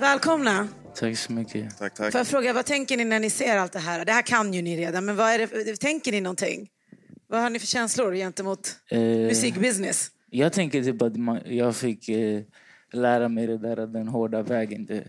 Välkomna. 0.00 0.68
Tack 0.94 1.18
så 1.18 1.32
mycket. 1.32 1.78
Tack, 1.78 1.94
tack. 1.94 2.12
Får 2.12 2.18
jag 2.18 2.26
fråga, 2.26 2.52
vad 2.52 2.64
tänker 2.66 2.96
ni 2.96 3.04
när 3.04 3.20
ni 3.20 3.30
ser 3.30 3.56
allt 3.56 3.72
det 3.72 3.78
här? 3.78 4.04
Det 4.04 4.12
här 4.12 4.22
kan 4.22 4.54
ju 4.54 4.62
ni 4.62 4.76
redan, 4.76 5.04
men 5.04 5.16
vad 5.16 5.26
är 5.30 5.38
det, 5.38 5.76
tänker 5.76 6.12
ni 6.12 6.20
någonting? 6.20 6.68
Vad 7.26 7.40
har 7.40 7.50
ni 7.50 7.58
för 7.58 7.66
känslor 7.66 8.14
gentemot 8.14 8.76
Eh, 8.90 9.00
musikbusiness? 9.00 10.10
Jag 10.30 10.52
tänker 10.52 10.82
typ 10.82 11.02
att 11.02 11.16
man, 11.16 11.40
jag 11.46 11.76
fick 11.76 12.08
eh, 12.08 12.42
lära 12.92 13.28
mig 13.28 13.46
det 13.46 13.58
där, 13.58 13.86
den 13.86 14.08
hårda 14.08 14.42
vägen. 14.42 14.86
Det, 14.86 15.04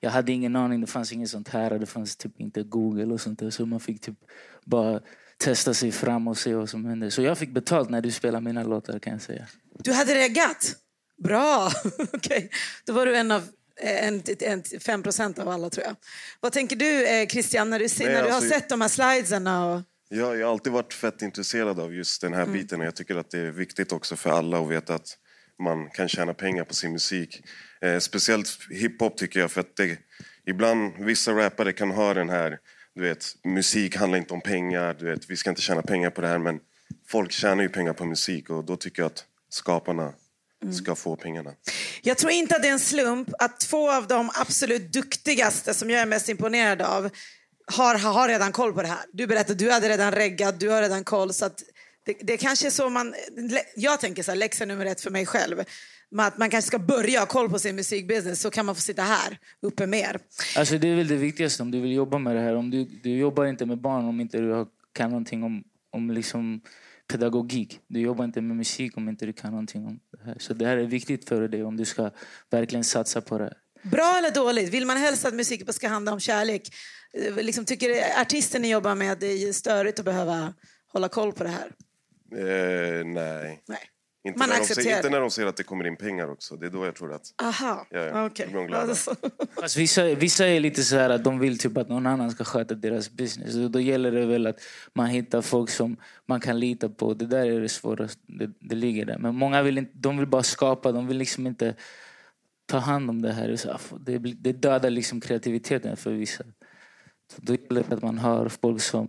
jag 0.00 0.10
hade 0.10 0.32
ingen 0.32 0.56
aning, 0.56 0.80
det 0.80 0.86
fanns 0.86 1.12
inget 1.12 1.30
sånt 1.30 1.48
här. 1.48 1.78
Det 1.78 1.86
fanns 1.86 2.16
typ 2.16 2.40
inte 2.40 2.62
Google 2.62 3.12
och 3.14 3.20
sånt 3.20 3.38
där. 3.38 3.50
Så 3.50 3.66
man 3.66 3.80
fick 3.80 4.00
typ 4.00 4.18
bara 4.64 5.00
testa 5.38 5.74
sig 5.74 5.92
fram 5.92 6.28
och 6.28 6.38
se 6.38 6.54
vad 6.54 6.70
som 6.70 6.84
hände. 6.84 7.10
Så 7.10 7.22
jag 7.22 7.38
fick 7.38 7.50
betalt 7.50 7.90
när 7.90 8.00
du 8.00 8.10
spelade 8.10 8.44
mina 8.44 8.62
låtar 8.62 8.98
kan 8.98 9.12
jag 9.12 9.22
säga. 9.22 9.46
Du 9.78 9.92
hade 9.92 10.14
reggat? 10.14 10.76
Bra! 11.22 11.70
Okej, 12.12 12.50
då 12.86 12.92
var 12.92 13.06
du 13.06 13.16
en 13.16 13.30
av 13.30 13.48
en, 13.80 14.22
en, 14.40 14.62
5 14.80 15.02
procent 15.02 15.38
av 15.38 15.48
alla 15.48 15.70
tror 15.70 15.86
jag. 15.86 15.96
Vad 16.40 16.52
tänker 16.52 16.76
du 16.76 17.06
eh, 17.06 17.26
Christian 17.26 17.70
när 17.70 17.78
du, 17.78 17.88
ser, 17.88 18.04
Nej, 18.04 18.14
när 18.14 18.22
du 18.22 18.28
har 18.28 18.36
alltså- 18.36 18.50
sett 18.50 18.68
de 18.68 18.80
här 18.80 18.88
slidesarna? 18.88 19.66
Och... 19.66 19.82
Jag, 20.08 20.36
jag 20.38 20.46
har 20.46 20.52
alltid 20.52 20.72
varit 20.72 20.94
fett 20.94 21.22
intresserad 21.22 21.80
av 21.80 21.94
just 21.94 22.20
den 22.20 22.34
här 22.34 22.42
Mm. 22.42 22.52
biten 22.52 22.80
och 22.80 22.86
jag 22.86 22.94
tycker 22.96 23.16
att 23.16 23.30
det 23.30 23.38
är 23.38 23.50
viktigt 23.50 23.92
också 23.92 24.16
för 24.16 24.30
alla 24.30 24.60
att 24.60 24.68
veta 24.70 24.94
att 24.94 25.18
man 25.62 25.90
kan 25.90 26.08
tjäna 26.08 26.34
pengar 26.34 26.64
på 26.64 26.74
sin 26.74 26.92
musik. 26.92 27.42
Eh, 27.80 27.98
speciellt 27.98 28.48
hiphop 28.70 29.16
tycker 29.16 29.40
jag 29.40 29.50
för 29.50 29.60
att 29.60 29.76
det, 29.76 29.98
ibland 30.46 30.92
vissa 30.98 31.32
rappare 31.32 31.72
kan 31.72 31.90
ha 31.90 32.14
den 32.14 32.28
här, 32.28 32.58
du 32.98 33.04
vet, 33.04 33.26
musik 33.44 33.96
handlar 33.96 34.18
inte 34.18 34.34
om 34.34 34.40
pengar, 34.40 34.96
du 34.98 35.04
vet, 35.04 35.30
vi 35.30 35.36
ska 35.36 35.50
inte 35.50 35.62
tjäna 35.62 35.82
pengar 35.82 36.10
på 36.10 36.20
det 36.20 36.28
här 36.28 36.38
men 36.38 36.60
folk 37.08 37.32
tjänar 37.32 37.62
ju 37.62 37.68
pengar 37.68 37.92
på 37.92 38.04
musik 38.04 38.50
och 38.50 38.64
då 38.64 38.76
tycker 38.76 39.02
jag 39.02 39.06
att 39.06 39.24
skaparna 39.50 40.12
Mm. 40.62 40.74
ska 40.74 40.94
få 40.94 41.16
pengarna. 41.16 41.54
Jag 42.02 42.18
tror 42.18 42.32
inte 42.32 42.56
att 42.56 42.62
det 42.62 42.68
är 42.68 42.72
en 42.72 42.78
slump 42.78 43.28
att 43.38 43.60
två 43.60 43.92
av 43.92 44.06
de 44.06 44.30
absolut 44.34 44.92
duktigaste 44.92 45.74
som 45.74 45.90
jag 45.90 46.00
är 46.00 46.06
mest 46.06 46.28
imponerad 46.28 46.82
av 46.82 47.10
har, 47.66 47.94
har 47.94 48.28
redan 48.28 48.52
koll 48.52 48.72
på 48.72 48.82
det 48.82 48.88
här. 48.88 48.98
Du 49.12 49.26
berättade 49.26 49.64
du 49.64 49.70
hade 49.70 49.88
redan 49.88 50.12
reggat, 50.12 50.60
du 50.60 50.68
har 50.68 50.82
redan 50.82 51.04
koll. 51.04 51.32
Så 51.32 51.50
det, 52.06 52.16
det 52.20 52.36
kanske 52.36 52.70
så 52.70 52.88
man... 52.88 53.14
Jag 53.74 54.00
tänker 54.00 54.22
så 54.22 54.30
här, 54.30 54.36
läxa 54.36 54.64
nummer 54.64 54.86
ett 54.86 55.00
för 55.00 55.10
mig 55.10 55.26
själv. 55.26 55.64
Att 56.16 56.38
man 56.38 56.50
kanske 56.50 56.66
ska 56.68 56.78
börja 56.78 57.18
ha 57.20 57.26
koll 57.26 57.50
på 57.50 57.58
sin 57.58 57.76
musikbusiness 57.76 58.40
så 58.40 58.50
kan 58.50 58.66
man 58.66 58.74
få 58.74 58.80
sitta 58.80 59.02
här 59.02 59.38
uppe 59.62 59.86
mer. 59.86 60.18
Alltså 60.56 60.78
det 60.78 60.88
är 60.88 60.96
väl 60.96 61.08
det 61.08 61.16
viktigaste 61.16 61.62
om 61.62 61.70
du 61.70 61.80
vill 61.80 61.92
jobba 61.92 62.18
med 62.18 62.36
det 62.36 62.40
här. 62.42 62.54
Om 62.54 62.70
du, 62.70 62.84
du 62.84 63.10
jobbar 63.16 63.46
inte 63.46 63.66
med 63.66 63.78
barn 63.80 64.04
om 64.04 64.20
inte 64.20 64.38
du 64.38 64.50
har- 64.52 64.66
kan 64.92 65.10
någonting 65.10 65.42
om, 65.42 65.64
om 65.92 66.10
liksom 66.10 66.60
pedagogik. 67.12 67.80
Du 67.88 68.00
jobbar 68.00 68.24
inte 68.24 68.40
med 68.40 68.56
musik 68.56 68.96
om 68.96 69.08
inte 69.08 69.26
du 69.26 69.32
kan 69.32 69.50
någonting 69.50 69.86
om 69.86 70.00
det 70.18 70.24
här. 70.24 70.36
Så 70.38 70.54
det 70.54 70.66
här 70.66 70.76
är 70.76 70.84
viktigt 70.86 71.28
för 71.28 71.48
dig 71.48 71.64
om 71.64 71.76
du 71.76 71.84
ska 71.84 72.10
verkligen 72.50 72.84
satsa 72.84 73.20
på 73.20 73.38
det. 73.38 73.44
här. 73.44 73.90
Bra 73.90 74.14
eller 74.18 74.30
dåligt? 74.30 74.68
Vill 74.74 74.86
man 74.86 74.96
helst 74.96 75.24
att 75.24 75.34
musik 75.34 75.72
ska 75.74 75.88
handla 75.88 76.12
om 76.12 76.20
kärlek? 76.20 76.62
Eh, 77.14 77.34
Liksom, 77.36 77.64
tycker 77.64 78.20
artisten 78.20 78.62
ni 78.62 78.70
jobbar 78.70 78.94
med 78.94 79.12
att 79.12 79.20
det 79.20 79.26
är 79.26 79.52
störigt 79.52 79.98
att 79.98 80.04
behöva 80.04 80.54
hålla 80.92 81.08
koll 81.08 81.32
på 81.32 81.44
det 81.44 81.50
här? 81.50 81.72
Eh, 82.36 83.04
nej. 83.06 83.62
Nej. 83.68 83.78
Inte, 84.24 84.38
Man 84.38 84.48
när 84.48 84.56
de 84.56 84.60
accepterar 84.62 84.84
ser, 84.84 84.96
inte 84.96 85.10
när 85.10 85.20
de 85.20 85.30
ser 85.30 85.46
att 85.46 85.56
det 85.56 85.62
kommer 85.62 85.86
in 85.86 85.96
pengar 85.96 86.30
också. 86.30 86.56
Det 86.56 86.66
är 86.66 86.70
då 86.70 86.84
jag 86.84 86.94
tror 86.94 87.12
att... 87.12 87.22
Aha, 87.42 87.86
Ja, 87.90 88.00
ja. 88.00 88.26
okej. 88.26 88.48
De 88.52 88.66
glada. 88.66 88.90
Alltså. 88.90 89.14
Vissa, 89.76 90.04
vissa 90.04 90.46
är 90.46 90.60
lite 90.60 90.82
så 90.82 90.96
här 90.96 91.10
att 91.10 91.24
de 91.24 91.38
vill 91.38 91.58
typ 91.58 91.76
att 91.76 91.88
någon 91.88 92.06
annan 92.06 92.30
ska 92.30 92.44
sköta 92.44 92.74
deras 92.74 93.10
business. 93.10 93.54
Och 93.56 93.70
då 93.70 93.80
gäller 93.80 94.12
det 94.12 94.26
väl 94.26 94.46
att 94.46 94.60
man 94.94 95.06
hittar 95.06 95.42
folk 95.42 95.70
som 95.70 95.96
man 96.26 96.40
kan 96.40 96.60
lita 96.60 96.88
på. 96.88 97.14
Det 97.14 97.26
där 97.26 97.46
är 97.46 97.60
det 97.60 97.68
svåraste. 97.68 98.22
Det, 98.26 98.50
det 98.60 98.74
ligger 98.74 99.04
där. 99.06 99.18
Men 99.18 99.34
många 99.34 99.62
vill, 99.62 99.78
inte, 99.78 99.92
de 99.94 100.18
vill 100.18 100.26
bara 100.26 100.42
skapa. 100.42 100.92
De 100.92 101.06
vill 101.06 101.16
liksom 101.16 101.46
inte 101.46 101.74
ta 102.66 102.78
hand 102.78 103.10
om 103.10 103.22
det 103.22 103.32
här. 103.32 103.56
Så, 103.56 103.70
ah, 103.70 103.80
Det, 104.00 104.18
det 104.18 104.52
dödar 104.52 104.90
liksom 104.90 105.20
kreativiteten 105.20 105.96
för 105.96 106.10
vissa. 106.10 106.44
Så 107.32 107.40
då 107.42 107.54
gäller 107.54 107.84
det 107.88 107.94
att 107.94 108.02
man 108.02 108.18
har 108.18 108.48
folk 108.48 108.82
som, 108.82 109.08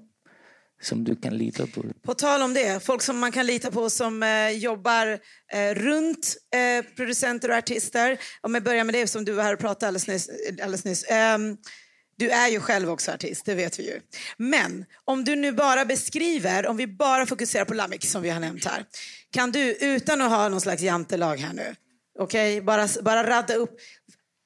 som 0.81 1.03
du 1.03 1.15
kan 1.15 1.37
lita 1.37 1.67
på. 1.67 1.83
På 2.01 2.13
tal 2.13 2.41
om 2.41 2.53
det, 2.53 2.83
folk 2.83 3.01
som 3.01 3.19
man 3.19 3.31
kan 3.31 3.45
lita 3.45 3.71
på 3.71 3.89
som 3.89 4.23
eh, 4.23 4.49
jobbar 4.49 5.19
eh, 5.51 5.73
runt 5.73 6.37
eh, 6.55 6.85
producenter 6.95 7.49
och 7.49 7.55
artister. 7.55 8.17
Om 8.41 8.53
jag 8.53 8.63
börjar 8.63 8.83
med 8.83 8.95
det 8.95 9.07
som 9.07 9.25
du 9.25 9.31
var 9.31 9.43
här 9.43 9.53
och 9.53 9.59
pratade 9.59 9.87
alldeles 9.87 10.07
nyss. 10.07 10.29
Eh, 10.29 10.63
alldeles 10.63 10.85
nyss. 10.85 11.05
Ehm, 11.09 11.57
du 12.17 12.29
är 12.29 12.47
ju 12.47 12.59
själv 12.59 12.89
också 12.89 13.11
artist, 13.11 13.45
det 13.45 13.55
vet 13.55 13.79
vi 13.79 13.83
ju. 13.83 13.99
Men 14.37 14.85
om 15.05 15.23
du 15.23 15.35
nu 15.35 15.51
bara 15.51 15.85
beskriver, 15.85 16.67
om 16.67 16.77
vi 16.77 16.87
bara 16.87 17.25
fokuserar 17.25 17.65
på 17.65 17.73
Lamix 17.73 18.11
som 18.11 18.21
vi 18.21 18.29
har 18.29 18.39
nämnt 18.39 18.65
här. 18.65 18.85
Kan 19.31 19.51
du, 19.51 19.75
utan 19.75 20.21
att 20.21 20.29
ha 20.29 20.49
någon 20.49 20.61
slags 20.61 20.81
jantelag 20.81 21.37
här 21.37 21.53
nu, 21.53 21.75
okej, 22.19 22.61
bara, 22.61 22.87
bara 23.01 23.29
radda 23.29 23.53
upp 23.53 23.79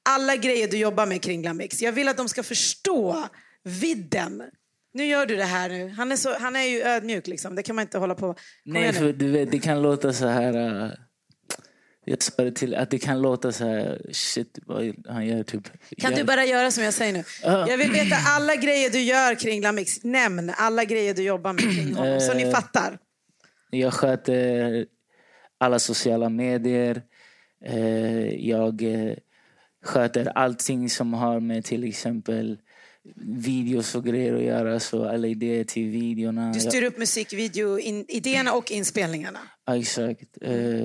alla 0.09 0.35
grejer 0.35 0.67
du 0.67 0.77
jobbar 0.77 1.05
med 1.05 1.21
kring 1.21 1.43
Lamix. 1.43 1.81
Jag 1.81 1.91
vill 1.91 2.07
att 2.07 2.17
de 2.17 2.29
ska 2.29 2.43
förstå 2.43 3.27
vidden. 3.63 4.43
Nu 4.93 5.05
gör 5.05 5.25
du 5.25 5.35
det 5.35 5.43
här 5.43 5.69
nu. 5.69 5.89
Han 5.89 6.11
är, 6.11 6.15
så, 6.15 6.33
han 6.39 6.55
är 6.55 6.63
ju 6.63 6.81
ödmjuk 6.81 7.27
liksom. 7.27 7.55
Det 7.55 7.63
kan 7.63 7.75
man 7.75 7.83
inte 7.83 7.97
hålla 7.97 8.15
på. 8.15 8.33
Kom 8.33 8.35
Nej, 8.65 8.93
för 8.93 9.13
du 9.13 9.31
vet, 9.31 9.51
det 9.51 9.59
kan 9.59 9.81
låta 9.81 10.13
så 10.13 10.27
här... 10.27 10.83
äh, 10.85 10.91
jag 12.05 12.17
det 12.37 12.51
till 12.51 12.75
att 12.75 12.89
det 12.89 12.99
kan 12.99 13.21
låta 13.21 13.51
så 13.51 13.65
här... 13.65 14.01
Shit, 14.11 14.59
vad 14.65 14.95
han 15.07 15.25
gör 15.25 15.43
typ... 15.43 15.63
Kan 15.97 16.11
jag, 16.11 16.19
du 16.19 16.23
bara 16.23 16.45
göra 16.45 16.71
som 16.71 16.83
jag 16.83 16.93
säger 16.93 17.13
nu? 17.13 17.23
Jag 17.43 17.77
vill 17.77 17.91
veta 17.91 18.15
alla 18.27 18.55
grejer 18.55 18.89
du 18.89 18.99
gör 18.99 19.35
kring 19.35 19.61
Lamix. 19.61 20.03
Nämn 20.03 20.51
alla 20.57 20.83
grejer 20.83 21.13
du 21.13 21.23
jobbar 21.23 21.53
med 21.53 21.61
kring 21.75 21.95
honom. 21.95 22.19
Så 22.19 22.33
ni 22.33 22.43
Eh. 22.43 22.51
fattar. 22.51 22.97
Jag 23.69 23.93
sköter 23.93 24.85
alla 25.57 25.79
sociala 25.79 26.29
medier. 26.29 27.01
Eh, 27.65 28.47
jag 28.49 28.81
eh, 28.83 29.13
sköter 29.85 30.25
allting 30.25 30.89
som 30.89 31.13
har 31.13 31.39
med 31.39 31.65
till 31.65 31.83
exempel 31.83 32.57
videos 33.15 33.95
och 33.95 34.05
grejer 34.05 34.33
att 34.35 34.43
göra. 34.43 34.79
Så 34.79 35.09
alla 35.09 35.27
idéer 35.27 35.63
till 35.63 35.89
videorna. 35.89 36.51
Du 36.51 36.59
styr 36.59 36.83
upp 36.83 36.97
musikvideo-idéerna 36.97 38.53
och 38.53 38.71
inspelningarna. 38.71 39.39
Ja, 39.65 39.77
exakt. 39.77 40.37
Eh, 40.41 40.83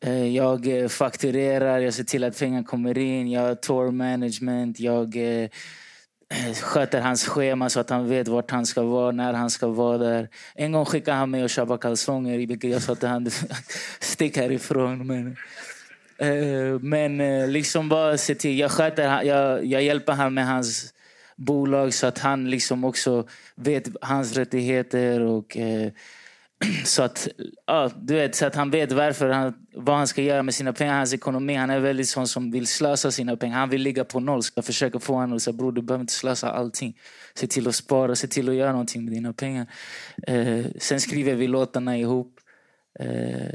eh, 0.00 0.26
Jag 0.36 0.66
eh, 0.82 0.88
fakturerar, 0.88 1.78
jag 1.78 1.94
ser 1.94 2.04
till 2.04 2.24
att 2.24 2.38
pengar 2.38 2.62
kommer 2.62 2.98
in, 2.98 3.30
jag 3.30 3.40
har 3.40 3.54
tour 3.54 3.90
management, 3.90 4.80
jag 4.80 5.16
sköter 6.62 7.00
hans 7.00 7.24
schema 7.24 7.70
så 7.70 7.80
att 7.80 7.90
han 7.90 8.08
vet 8.08 8.28
vart 8.28 8.50
han 8.50 8.66
ska 8.66 8.82
vara, 8.82 9.10
när 9.10 9.32
han 9.32 9.50
ska 9.50 9.66
vara 9.66 9.98
där. 9.98 10.28
En 10.54 10.72
gång 10.72 10.84
skickade 10.84 11.16
han 11.16 11.30
mig 11.30 11.44
och 11.44 11.50
köpa 11.50 11.78
kalsonger, 11.78 12.38
vilket 12.38 12.70
jag 12.70 12.82
sa 12.82 12.94
till 12.94 13.08
honom, 13.08 13.30
stick 14.00 14.36
härifrån. 14.36 15.06
Men, 15.06 15.36
men 16.88 17.52
liksom 17.52 17.88
bara 17.88 18.18
se 18.18 18.34
till, 18.34 18.58
jag, 18.58 18.70
sköter, 18.70 19.22
jag, 19.22 19.64
jag 19.64 19.82
hjälper 19.82 20.12
honom 20.12 20.34
med 20.34 20.46
hans 20.46 20.94
bolag 21.36 21.94
så 21.94 22.06
att 22.06 22.18
han 22.18 22.50
liksom 22.50 22.84
också 22.84 23.28
vet 23.54 23.88
hans 24.00 24.36
rättigheter 24.36 25.20
och 25.20 25.56
eh, 25.56 25.90
så 26.84 27.02
att, 27.02 27.28
ja, 27.66 27.90
du 28.02 28.14
vet, 28.14 28.34
så 28.34 28.46
att 28.46 28.54
han 28.54 28.70
vet 28.70 28.92
varför 28.92 29.28
han, 29.28 29.54
vad 29.74 29.96
han 29.96 30.06
ska 30.06 30.22
göra 30.22 30.42
med 30.42 30.54
sina 30.54 30.72
pengar, 30.72 30.96
hans 30.96 31.14
ekonomi. 31.14 31.54
Han 31.54 31.70
är 31.70 31.80
väldigt 31.80 32.08
sån 32.08 32.28
som 32.28 32.50
vill 32.50 32.66
slösa 32.66 33.10
sina 33.10 33.36
pengar. 33.36 33.58
Han 33.58 33.70
vill 33.70 33.82
ligga 33.82 34.04
på 34.04 34.20
noll. 34.20 34.42
Så 34.42 34.52
jag 34.54 34.64
försöker 34.64 34.98
få 34.98 35.14
honom 35.14 35.36
att 35.36 35.42
säga 35.42 35.54
bror 35.54 35.72
du 35.72 35.82
behöver 35.82 36.00
inte 36.02 36.12
slösa 36.12 36.50
allting. 36.50 36.98
Se 37.34 37.46
till 37.46 37.68
att 37.68 37.74
spara, 37.74 38.14
se 38.16 38.26
till 38.28 38.48
att 38.48 38.54
göra 38.54 38.70
någonting 38.72 39.04
med 39.04 39.12
dina 39.12 39.32
pengar. 39.32 39.66
Eh, 40.26 40.64
sen 40.78 41.00
skriver 41.00 41.34
vi 41.34 41.46
låtarna 41.46 41.98
ihop. 41.98 42.40
Eh, 43.00 43.50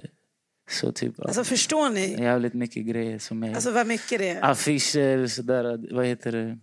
så 0.70 0.92
typ, 0.92 1.20
Alltså 1.20 1.44
förstår 1.44 1.90
ni? 1.90 2.22
jävligt 2.22 2.54
mycket 2.54 2.86
grejer 2.86 3.20
som 3.20 3.44
är 3.44 3.54
Alltså 3.56 3.72
vad 3.72 3.88
mycket 3.88 4.20
det 4.20 4.30
är. 4.30 4.46
affischer, 4.52 5.28
sådär, 5.28 5.94
vad 5.96 6.06
heter 6.06 6.32
det? 6.32 6.58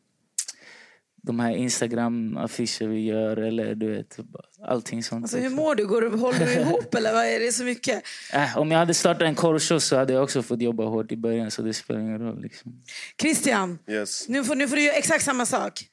De 1.23 1.41
här 1.41 1.53
Instagram-affischer 1.57 2.87
vi 2.89 3.05
gör 3.05 3.37
eller 3.37 3.75
du 3.75 3.91
vet, 3.97 4.19
allting 4.67 5.03
sånt. 5.03 5.25
Alltså 5.25 5.39
hur 5.39 5.51
mår 5.51 5.75
du? 5.75 5.87
Går 5.87 6.01
du 6.03 6.09
håller 6.17 6.47
du 6.47 6.53
ihop 6.53 6.95
eller 6.95 7.13
vad 7.13 7.25
är 7.25 7.41
det 7.41 7.53
så 7.53 7.65
mycket? 7.65 8.03
Äh, 8.33 8.59
om 8.59 8.71
jag 8.71 8.79
hade 8.79 8.95
startat 8.95 9.23
en 9.23 9.35
korvkiosk 9.35 9.87
så 9.87 9.97
hade 9.97 10.13
jag 10.13 10.23
också 10.23 10.43
fått 10.43 10.63
jobba 10.63 10.85
hårt 10.85 11.13
i 11.13 11.17
början 11.17 11.51
så 11.51 11.63
det 11.63 11.75
spelar 11.75 12.01
ingen 12.01 12.19
roll. 12.21 12.43
Liksom. 12.43 12.83
Christian, 13.21 13.79
Yes. 13.89 14.29
nu 14.29 14.45
får, 14.45 14.55
nu 14.55 14.69
får 14.69 14.77
du 14.77 14.83
göra 14.83 14.97
exakt 14.97 15.25
samma 15.25 15.47
sak. 15.47 15.85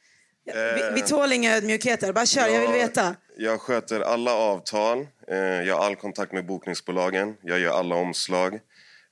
Vi, 0.45 0.51
Eh. 0.51 0.93
vi 0.95 1.01
tål 1.01 1.33
inga 1.33 1.55
ödmjukheter. 1.57 2.13
Bara 2.13 2.25
kör, 2.25 2.47
jag 2.47 2.61
vill 2.61 2.71
veta. 2.71 3.15
Jag 3.37 3.61
sköter 3.61 3.99
alla 3.99 4.31
avtal. 4.33 5.07
Eh, 5.31 5.37
jag 5.37 5.75
har 5.77 5.85
all 5.85 5.95
kontakt 5.95 6.31
med 6.33 6.45
bokningsbolagen. 6.45 7.35
Jag 7.41 7.59
gör 7.59 7.79
alla 7.79 7.95
omslag. 7.95 8.59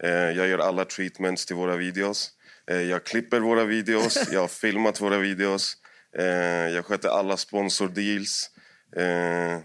Eh, 0.04 0.10
jag 0.12 0.48
gör 0.48 0.60
alla 0.60 0.86
treatments 0.86 1.46
till 1.46 1.56
våra 1.56 1.76
videos. 1.76 2.30
Eh, 2.72 2.82
jag 2.82 3.04
klipper 3.04 3.40
våra 3.40 3.64
videos. 3.66 4.18
Jag 4.32 4.40
har 4.42 4.48
filmat 4.48 5.02
våra 5.02 5.18
videos. 5.18 5.78
Eh, 6.20 6.26
jag 6.70 6.86
sköter 6.86 7.10
alla 7.10 7.38
sponsordeals. 7.38 8.50
Eh, 8.96 9.60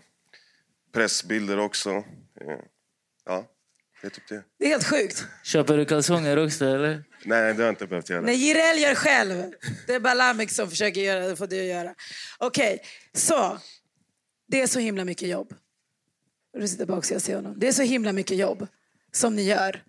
pressbilder 0.92 1.58
också. 1.58 1.90
Eh, 1.90 2.58
ja, 3.26 3.44
det 4.00 4.06
är 4.06 4.10
typ 4.10 4.28
det. 4.28 4.42
Det 4.58 4.64
är 4.64 4.68
helt 4.68 4.86
sjukt. 4.86 5.26
Köper 5.44 5.76
du 5.76 5.84
kalsonger 5.84 6.44
också 6.44 6.64
eller? 6.64 7.04
Nej, 7.24 7.54
det 7.54 7.58
har 7.58 7.64
jag 7.64 7.72
inte 7.72 7.86
behövt 7.86 8.10
göra. 8.10 8.20
Nej, 8.20 8.34
Jireel 8.34 8.78
gör 8.78 8.94
själv. 8.94 9.52
Det 9.86 9.94
är 9.94 10.00
bara 10.00 10.14
Lamek 10.14 10.50
som 10.50 10.70
försöker 10.70 11.00
göra 11.00 11.28
det. 11.28 11.36
får 11.36 11.46
du 11.46 11.56
göra. 11.56 11.94
Okej, 12.38 12.82
så. 13.14 13.58
Det 14.48 14.60
är 14.62 14.66
så 14.66 14.78
himla 14.78 15.04
mycket 15.04 15.28
jobb. 15.28 15.54
Du 16.58 16.68
sitter 16.68 16.86
bak 16.86 17.04
så 17.04 17.14
jag 17.14 17.22
ser 17.22 17.34
honom. 17.36 17.54
Det 17.56 17.68
är 17.68 17.72
så 17.72 17.82
himla 17.82 18.12
mycket 18.12 18.36
jobb 18.36 18.66
som 19.12 19.36
ni 19.36 19.42
gör. 19.42 19.82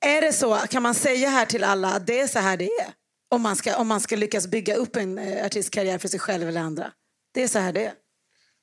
Är 0.00 0.20
det 0.20 0.32
så, 0.32 0.54
kan 0.56 0.82
man 0.82 0.94
säga 0.94 1.28
här 1.28 1.46
till 1.46 1.64
alla 1.64 1.88
att 1.94 2.06
det 2.06 2.20
är 2.20 2.26
så 2.26 2.38
här 2.38 2.56
det 2.56 2.64
är? 2.64 2.92
Om 3.34 3.42
man 3.42 3.56
ska, 3.56 3.76
om 3.76 3.88
man 3.88 4.00
ska 4.00 4.16
lyckas 4.16 4.46
bygga 4.46 4.74
upp 4.74 4.96
en 4.96 5.18
eh, 5.18 5.46
artistkarriär 5.46 5.98
för 5.98 6.08
sig 6.08 6.20
själv 6.20 6.48
eller 6.48 6.60
andra. 6.60 6.92
Det 7.32 7.42
är 7.42 7.48
så 7.48 7.58
här 7.58 7.72
det 7.72 7.84
är. 7.84 7.92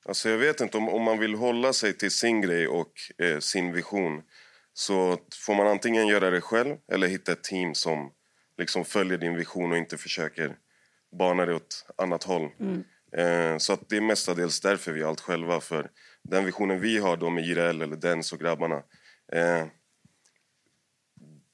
Alltså 0.04 0.28
jag 0.28 0.38
vet 0.38 0.60
inte, 0.60 0.76
om, 0.76 0.88
om 0.88 1.02
man 1.02 1.18
vill 1.18 1.34
hålla 1.34 1.72
sig 1.72 1.92
till 1.92 2.10
sin 2.10 2.40
grej 2.40 2.68
och 2.68 2.92
eh, 3.18 3.38
sin 3.38 3.72
vision 3.72 4.22
så 4.72 5.18
får 5.46 5.54
man 5.54 5.66
antingen 5.66 6.06
göra 6.06 6.30
det 6.30 6.40
själv 6.40 6.76
eller 6.92 7.06
hitta 7.06 7.32
ett 7.32 7.44
team 7.44 7.74
som 7.74 8.10
liksom 8.58 8.84
följer 8.84 9.18
din 9.18 9.36
vision 9.36 9.72
och 9.72 9.78
inte 9.78 9.98
försöker 9.98 10.56
bana 11.18 11.46
det 11.46 11.54
åt 11.54 11.86
annat 11.96 12.24
håll. 12.24 12.50
Eh, 13.16 13.58
så 13.58 13.72
att 13.72 13.88
det 13.88 13.96
är 13.96 14.00
mestadels 14.00 14.60
därför 14.60 14.92
vi 14.92 15.00
gör 15.00 15.08
allt 15.08 15.20
själva. 15.20 15.60
För 15.60 15.90
den 16.22 16.44
visionen 16.44 16.80
vi 16.80 16.98
har 16.98 17.16
då 17.16 17.30
med 17.30 17.44
JRL 17.44 17.82
eller 17.82 17.96
Dens 17.96 18.32
och 18.32 18.40
grabbarna 18.40 18.82
eh, 19.32 19.66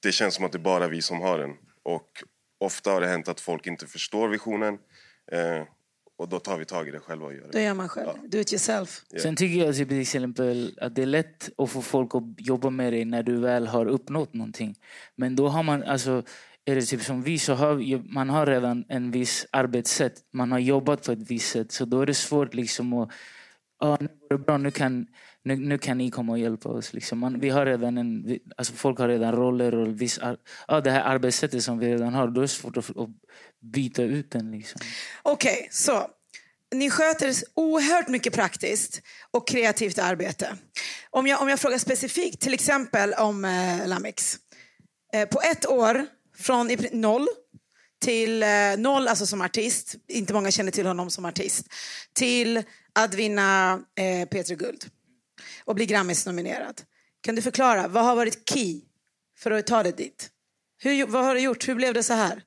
det 0.03 0.13
känns 0.13 0.35
som 0.35 0.45
att 0.45 0.53
det 0.53 0.59
är 0.59 0.61
bara 0.61 0.89
vi 0.89 1.03
som 1.03 1.21
har 1.21 1.39
den. 1.39 1.57
Och 1.83 2.25
ofta 2.61 2.91
har 2.91 3.01
det 3.01 3.07
hänt 3.07 3.29
att 3.29 3.41
folk 3.41 3.67
inte 3.67 3.87
förstår 3.87 4.29
visionen 4.29 4.79
eh, 5.33 5.63
och 6.19 6.29
då 6.29 6.39
tar 6.39 6.59
vi 6.59 6.65
tag 6.65 6.89
i 6.89 6.91
det 6.91 6.99
själva 7.01 7.27
och 7.27 7.35
gör 7.35 7.41
Då 7.43 7.49
det. 7.51 7.63
gör 7.63 7.75
man 7.75 7.89
själv. 7.89 8.09
Do 8.29 8.39
it 8.39 8.53
yourself. 8.53 9.03
Sen 9.23 9.37
tycker 9.37 9.65
jag 9.65 9.77
typ 9.77 9.89
till 9.89 10.01
exempel 10.01 10.79
att 10.81 10.95
det 10.95 11.03
är 11.03 11.07
lätt 11.07 11.51
att 11.59 11.71
få 11.71 11.83
folk 11.83 12.15
att 12.15 12.23
jobba 12.39 12.71
med 12.71 12.93
dig 12.93 13.05
när 13.05 13.23
du 13.23 13.37
väl 13.41 13.67
har 13.67 13.87
uppnått 13.87 14.35
någonting. 14.35 14.75
Men 15.17 15.37
då 15.37 15.49
har 15.49 15.63
man, 15.63 15.83
alltså, 15.83 16.23
är 16.65 16.75
det 16.75 16.83
typ 16.83 17.03
som 17.03 17.23
vi 17.23 17.39
så 17.39 17.55
har 17.55 18.13
man 18.13 18.31
har 18.31 18.47
redan 18.47 18.85
en 18.89 19.11
viss 19.11 19.47
arbetssätt. 19.53 20.15
Man 20.33 20.53
har 20.53 20.59
jobbat 20.59 21.07
på 21.07 21.13
ett 21.13 21.31
visst 21.31 21.51
sätt. 21.53 21.73
Så 21.73 21.85
då 21.85 22.01
är 22.01 22.07
det 22.07 22.15
svårt 22.15 22.55
liksom 22.55 22.93
att, 22.93 23.11
ja 23.81 23.97
nu 24.01 24.09
går 24.09 24.39
det 24.39 24.45
bra, 24.45 24.59
nu 24.59 24.71
kan, 24.71 25.07
nu, 25.49 25.57
nu 25.57 25.79
kan 25.79 25.99
ni 25.99 26.11
komma 26.11 26.33
och 26.33 26.39
hjälpa 26.39 26.69
oss. 26.69 26.93
Liksom. 26.93 27.19
Man, 27.19 27.41
vi 27.41 27.49
har 27.51 27.67
redan 27.67 27.99
en, 27.99 28.27
vi- 28.27 28.41
alltså 28.57 28.73
folk 28.73 28.99
har 28.99 29.09
redan 29.09 29.33
roller 29.33 29.75
och 29.75 30.01
viss, 30.01 30.19
ar- 30.19 30.37
ja, 30.69 30.81
det 30.81 30.91
här 30.91 31.01
arbetssättet 31.03 31.63
som 31.65 31.79
vi 31.79 31.87
redan 31.95 32.15
har. 32.15 32.29
Då 32.29 32.41
är 32.41 32.43
det 32.43 32.49
svårt 32.49 32.77
att, 32.77 32.91
att 32.91 33.09
byta 33.61 34.03
ut 34.03 34.31
den 34.31 34.51
liksom. 34.51 34.81
Okej, 35.23 35.69
så. 35.71 36.07
Ni 36.75 36.91
sköter 36.91 37.35
oerhört 37.55 38.09
mycket 38.09 38.33
praktiskt 38.33 39.03
och 39.31 39.49
kreativt 39.49 39.99
arbete. 39.99 40.49
Om 41.11 41.27
jag, 41.27 41.43
om 41.43 41.49
jag 41.49 41.61
frågar 41.61 41.79
specifikt, 41.79 42.41
till 42.41 42.55
exempel 42.55 43.13
om 43.13 43.45
eh, 43.45 43.87
Lamix. 43.89 44.37
Eh, 45.15 45.29
på 45.29 45.41
ett 45.41 45.67
år, 45.67 46.07
från 46.39 46.71
noll 46.93 47.27
till 48.01 48.43
eh, 48.43 48.49
noll 48.79 49.09
alltså 49.09 49.27
som 49.27 49.41
artist, 49.43 49.95
inte 50.09 50.33
många 50.35 50.51
känner 50.51 50.71
till 50.71 50.87
honom 50.87 51.11
som 51.11 51.25
artist, 51.25 51.67
till 52.13 52.63
att 52.93 53.15
vinna 53.15 53.73
eh, 53.99 54.03
P3 54.29 54.55
Guld 54.55 54.85
och 55.69 55.75
bli 55.75 55.87
Grammis-nominerad. 55.87 56.83
Kan 57.21 57.35
du 57.35 57.43
förklara, 57.43 57.89
vad 57.89 58.05
har 58.05 58.17
varit 58.17 58.51
key 58.51 58.81
för 59.39 59.51
att 59.51 59.67
ta 59.67 59.83
det 59.83 59.97
dit? 59.97 60.31
Hur, 60.83 61.07
vad 61.07 61.25
har 61.25 61.35
du 61.35 61.41
gjort? 61.41 61.69
Hur 61.69 61.75
blev 61.75 61.95
det 61.95 62.03
så 62.03 62.15
här? 62.15 62.43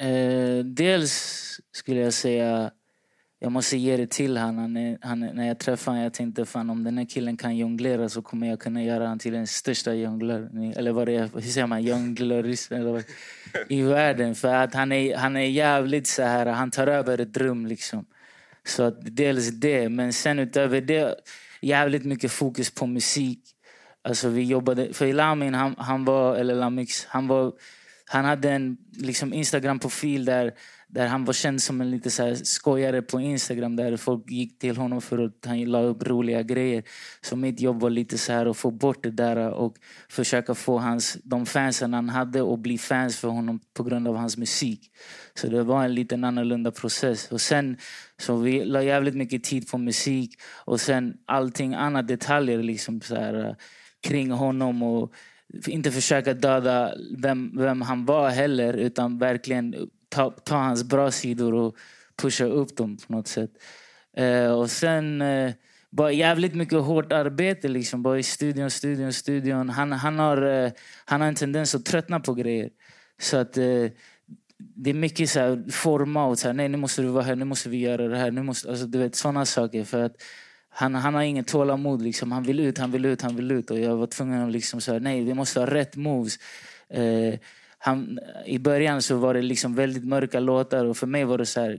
Eh, 0.00 0.64
dels 0.64 1.12
skulle 1.72 2.00
jag 2.00 2.12
säga, 2.12 2.70
jag 3.38 3.52
måste 3.52 3.76
ge 3.76 3.96
det 3.96 4.10
till 4.10 4.36
han. 4.36 4.58
han, 4.58 4.76
är, 4.76 4.98
han 5.00 5.20
när 5.20 5.48
jag 5.48 5.58
träffade 5.58 5.94
honom 5.94 6.04
jag 6.04 6.14
tänkte 6.14 6.44
fan 6.44 6.70
om 6.70 6.84
den 6.84 6.98
här 6.98 7.04
killen 7.04 7.36
kan 7.36 7.56
jonglera 7.56 8.08
så 8.08 8.22
kommer 8.22 8.48
jag 8.48 8.60
kunna 8.60 8.82
göra 8.82 9.04
honom 9.04 9.18
till 9.18 9.32
den 9.32 9.46
största 9.46 9.94
jonglören, 9.94 10.72
eller 10.76 10.92
vad 10.92 11.08
det 11.08 11.14
är, 11.14 11.30
hur 11.34 11.40
säger 11.40 11.66
man, 11.66 11.82
jonglörist 11.82 12.72
i 13.68 13.82
världen. 13.82 14.34
För 14.34 14.54
att 14.54 14.74
han 14.74 14.92
är, 14.92 15.16
han 15.16 15.36
är 15.36 15.48
jävligt 15.48 16.06
så 16.06 16.22
här, 16.22 16.46
han 16.46 16.70
tar 16.70 16.86
över 16.86 17.20
ett 17.20 17.36
rum 17.36 17.66
liksom. 17.66 18.06
Så 18.64 18.82
att 18.82 19.16
dels 19.16 19.48
det, 19.48 19.88
men 19.88 20.12
sen 20.12 20.38
utöver 20.38 20.80
det, 20.80 21.14
jävligt 21.60 22.04
mycket 22.04 22.32
fokus 22.32 22.74
på 22.74 22.86
musik. 22.86 23.40
Alltså 24.04 24.28
vi 24.28 24.42
jobbade, 24.42 24.92
för 24.92 25.12
Lamin 25.12 25.54
han, 25.54 25.74
han 25.78 26.04
var, 26.04 26.36
eller 26.36 26.54
Lamix, 26.54 27.04
han 27.04 27.28
var, 27.28 27.52
han 28.06 28.24
hade 28.24 28.50
en 28.50 28.76
liksom 28.92 29.32
Instagram-profil 29.32 30.24
där, 30.24 30.54
där 30.90 31.06
han 31.06 31.24
var 31.24 31.32
känd 31.32 31.62
som 31.62 31.80
en 31.80 31.90
lite 31.90 32.10
så 32.10 32.22
här 32.22 32.34
skojare 32.34 33.02
på 33.02 33.20
Instagram 33.20 33.76
där 33.76 33.96
folk 33.96 34.30
gick 34.30 34.58
till 34.58 34.76
honom 34.76 35.00
för 35.00 35.18
att 35.18 35.46
han 35.46 35.64
la 35.64 35.82
upp 35.82 36.06
roliga 36.06 36.42
grejer. 36.42 36.82
Så 37.20 37.36
mitt 37.36 37.60
jobb 37.60 37.80
var 37.80 37.90
lite 37.90 38.18
så 38.18 38.32
här 38.32 38.46
att 38.46 38.56
få 38.56 38.70
bort 38.70 39.02
det 39.02 39.10
där 39.10 39.50
och 39.50 39.76
försöka 40.08 40.54
få 40.54 40.78
hans, 40.78 41.18
de 41.24 41.46
fansen 41.46 41.94
han 41.94 42.08
hade 42.08 42.52
att 42.52 42.58
bli 42.58 42.78
fans 42.78 43.18
för 43.18 43.28
honom 43.28 43.60
på 43.74 43.82
grund 43.82 44.08
av 44.08 44.16
hans 44.16 44.36
musik. 44.36 44.90
Så 45.34 45.46
det 45.46 45.62
var 45.62 45.84
en 45.84 45.94
liten 45.94 46.24
annorlunda 46.24 46.70
process. 46.70 47.32
Och 47.32 47.40
sen 47.40 47.76
så 48.18 48.36
vi 48.36 48.64
la 48.64 48.82
jävligt 48.82 49.14
mycket 49.14 49.44
tid 49.44 49.70
på 49.70 49.78
musik 49.78 50.30
och 50.64 50.80
sen 50.80 51.14
allting 51.26 51.74
annat 51.74 52.08
detaljer 52.08 52.62
liksom 52.62 53.00
så 53.00 53.14
här, 53.14 53.48
eh, 53.48 53.54
kring 54.00 54.30
honom 54.30 54.82
och 54.82 55.12
inte 55.66 55.90
försöka 55.90 56.34
döda 56.34 56.94
vem, 57.18 57.52
vem 57.56 57.82
han 57.82 58.04
var 58.04 58.30
heller 58.30 58.74
utan 58.74 59.18
verkligen 59.18 59.88
ta, 60.08 60.30
ta 60.30 60.56
hans 60.56 60.84
bra 60.84 61.10
sidor 61.10 61.54
och 61.54 61.76
pusha 62.16 62.44
upp 62.44 62.76
dem 62.76 62.96
på 62.96 63.12
något 63.12 63.28
sätt. 63.28 63.50
Eh, 64.16 64.50
och 64.50 64.70
sen 64.70 65.22
eh, 65.22 65.52
bara 65.90 66.12
jävligt 66.12 66.54
mycket 66.54 66.78
hårt 66.78 67.12
arbete 67.12 67.68
liksom. 67.68 68.02
Bara 68.02 68.18
i 68.18 68.22
studion, 68.22 68.70
studion, 68.70 69.12
studion. 69.12 69.68
Han, 69.68 69.92
han, 69.92 70.18
har, 70.18 70.42
eh, 70.42 70.70
han 71.04 71.20
har 71.20 71.28
en 71.28 71.34
tendens 71.34 71.74
att 71.74 71.84
tröttna 71.84 72.20
på 72.20 72.34
grejer. 72.34 72.70
Så 73.20 73.36
att 73.36 73.56
eh, 73.56 73.86
det 74.58 74.90
är 74.90 74.94
mycket 74.94 75.30
så 75.30 75.40
här 75.40 75.70
format. 75.70 76.38
Så 76.38 76.48
här, 76.48 76.54
Nej, 76.54 76.68
nu 76.68 76.78
måste 76.78 77.02
du 77.02 77.08
vara 77.08 77.24
här, 77.24 77.36
nu 77.36 77.44
måste 77.44 77.68
vi 77.68 77.76
göra 77.78 78.08
det 78.08 78.18
här. 78.18 78.30
Nu 78.30 78.42
måste, 78.42 78.70
alltså, 78.70 78.86
du 78.86 78.98
vet, 78.98 79.14
sådana 79.14 79.44
saker. 79.44 79.84
För 79.84 80.02
att 80.02 80.14
han, 80.68 80.94
han 80.94 81.14
har 81.14 81.22
inget 81.22 81.46
tålamod. 81.46 82.02
Liksom. 82.02 82.32
Han 82.32 82.42
vill 82.42 82.60
ut, 82.60 82.78
han 82.78 82.90
vill 82.90 83.04
ut, 83.04 83.22
han 83.22 83.36
vill 83.36 83.50
ut. 83.50 83.70
Och 83.70 83.78
jag 83.78 83.96
var 83.96 84.06
tvungen 84.06 84.42
att 84.42 84.52
liksom 84.52 84.80
så 84.80 84.92
här, 84.92 85.00
nej, 85.00 85.24
vi 85.24 85.34
måste 85.34 85.60
ha 85.60 85.66
rätt 85.66 85.96
moves. 85.96 86.38
Eh, 86.88 87.34
han, 87.78 88.18
I 88.46 88.58
början 88.58 89.02
så 89.02 89.16
var 89.16 89.34
det 89.34 89.42
liksom 89.42 89.74
väldigt 89.74 90.04
mörka 90.04 90.40
låtar 90.40 90.84
och 90.84 90.96
för 90.96 91.06
mig 91.06 91.24
var 91.24 91.38
det 91.38 91.46
så 91.46 91.60
här, 91.60 91.78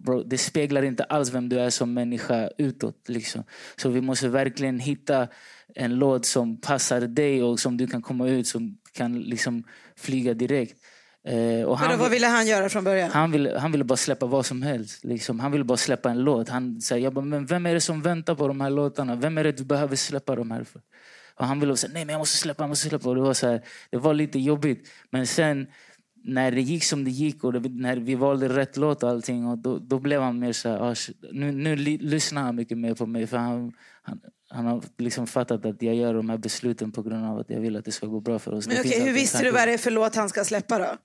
bro, 0.00 0.22
det 0.22 0.38
speglar 0.38 0.82
inte 0.82 1.04
alls 1.04 1.34
vem 1.34 1.48
du 1.48 1.60
är 1.60 1.70
som 1.70 1.94
människa 1.94 2.50
utåt. 2.58 3.08
Liksom. 3.08 3.44
Så 3.76 3.88
vi 3.88 4.00
måste 4.00 4.28
verkligen 4.28 4.78
hitta 4.78 5.28
en 5.74 5.94
låt 5.94 6.26
som 6.26 6.60
passar 6.60 7.00
dig 7.00 7.42
och 7.42 7.60
som 7.60 7.76
du 7.76 7.86
kan 7.86 8.02
komma 8.02 8.28
ut 8.28 8.46
som 8.46 8.78
kan 8.92 9.20
liksom 9.20 9.64
flyga 9.96 10.34
direkt. 10.34 10.76
Eh, 11.24 11.64
och 11.64 11.80
Vadå, 11.80 11.96
vad 11.96 12.10
ville 12.10 12.26
han 12.26 12.46
göra 12.46 12.68
från 12.68 12.84
början? 12.84 13.10
han 13.10 13.30
ville, 13.30 13.58
han 13.58 13.72
ville 13.72 13.84
bara 13.84 13.96
släppa 13.96 14.26
vad 14.26 14.46
som 14.46 14.62
helst. 14.62 15.04
Liksom. 15.04 15.40
Han 15.40 15.52
ville 15.52 15.64
bara 15.64 15.78
släppa 15.78 16.10
en 16.10 16.18
låt. 16.18 16.48
Han, 16.48 16.80
så 16.80 16.94
här, 16.94 17.02
jag 17.02 17.12
bara, 17.12 17.24
men 17.24 17.46
vem 17.46 17.66
är 17.66 17.74
det 17.74 17.80
som 17.80 18.02
väntar 18.02 18.34
på 18.34 18.48
de 18.48 18.60
här 18.60 18.70
låtarna? 18.70 19.14
Vem 19.16 19.38
är 19.38 19.44
det 19.44 19.52
du 19.52 19.64
behöver 19.64 19.96
släppa 19.96 20.36
de 20.36 20.50
här 20.50 20.64
för? 20.64 20.80
Och 21.34 21.46
han 21.46 21.60
ville 21.60 21.76
säga, 21.76 21.92
nej 21.94 22.04
men 22.04 22.12
jag 22.12 22.18
måste 22.18 22.36
släppa, 22.36 22.62
jag 22.62 22.68
måste 22.68 22.88
släppa. 22.88 23.08
Och 23.08 23.14
det, 23.14 23.20
var 23.20 23.34
så 23.34 23.46
här, 23.46 23.62
det 23.90 23.96
var 23.96 24.14
lite 24.14 24.38
jobbigt. 24.38 24.90
Men 25.10 25.26
sen 25.26 25.66
när 26.24 26.50
det 26.50 26.60
gick 26.60 26.84
som 26.84 27.04
det 27.04 27.10
gick 27.10 27.44
och 27.44 27.52
det, 27.52 27.68
när 27.68 27.96
vi 27.96 28.14
valde 28.14 28.48
rätt 28.48 28.76
låt 28.76 29.02
och 29.02 29.10
allting, 29.10 29.46
och 29.46 29.58
då, 29.58 29.78
då 29.78 29.98
blev 29.98 30.22
han 30.22 30.38
mer 30.38 30.52
så 30.52 30.68
här, 30.68 30.90
ah, 30.90 30.94
nu, 31.32 31.52
nu 31.52 31.76
lyssnar 31.76 32.42
han 32.42 32.56
mycket 32.56 32.78
mer 32.78 32.94
på 32.94 33.06
mig. 33.06 33.26
För 33.26 33.36
han, 33.36 33.72
han, 34.02 34.20
han 34.48 34.66
har 34.66 34.82
liksom 34.98 35.26
fattat 35.26 35.66
att 35.66 35.82
jag 35.82 35.94
gör 35.94 36.14
de 36.14 36.30
här 36.30 36.38
besluten 36.38 36.92
på 36.92 37.02
grund 37.02 37.26
av 37.26 37.38
att 37.38 37.50
jag 37.50 37.60
vill 37.60 37.76
att 37.76 37.84
det 37.84 37.92
ska 37.92 38.06
gå 38.06 38.20
bra 38.20 38.38
för 38.38 38.52
oss. 38.52 38.66
Men 38.66 38.76
okej, 38.80 39.04
hur 39.04 39.12
visste 39.12 39.44
du 39.44 39.50
vad 39.50 39.68
det 39.68 39.72
är 39.72 39.78
för 39.78 39.90
låt 39.90 40.14
han 40.14 40.28
ska 40.28 40.44
släppa 40.44 40.78
då? 40.78 40.96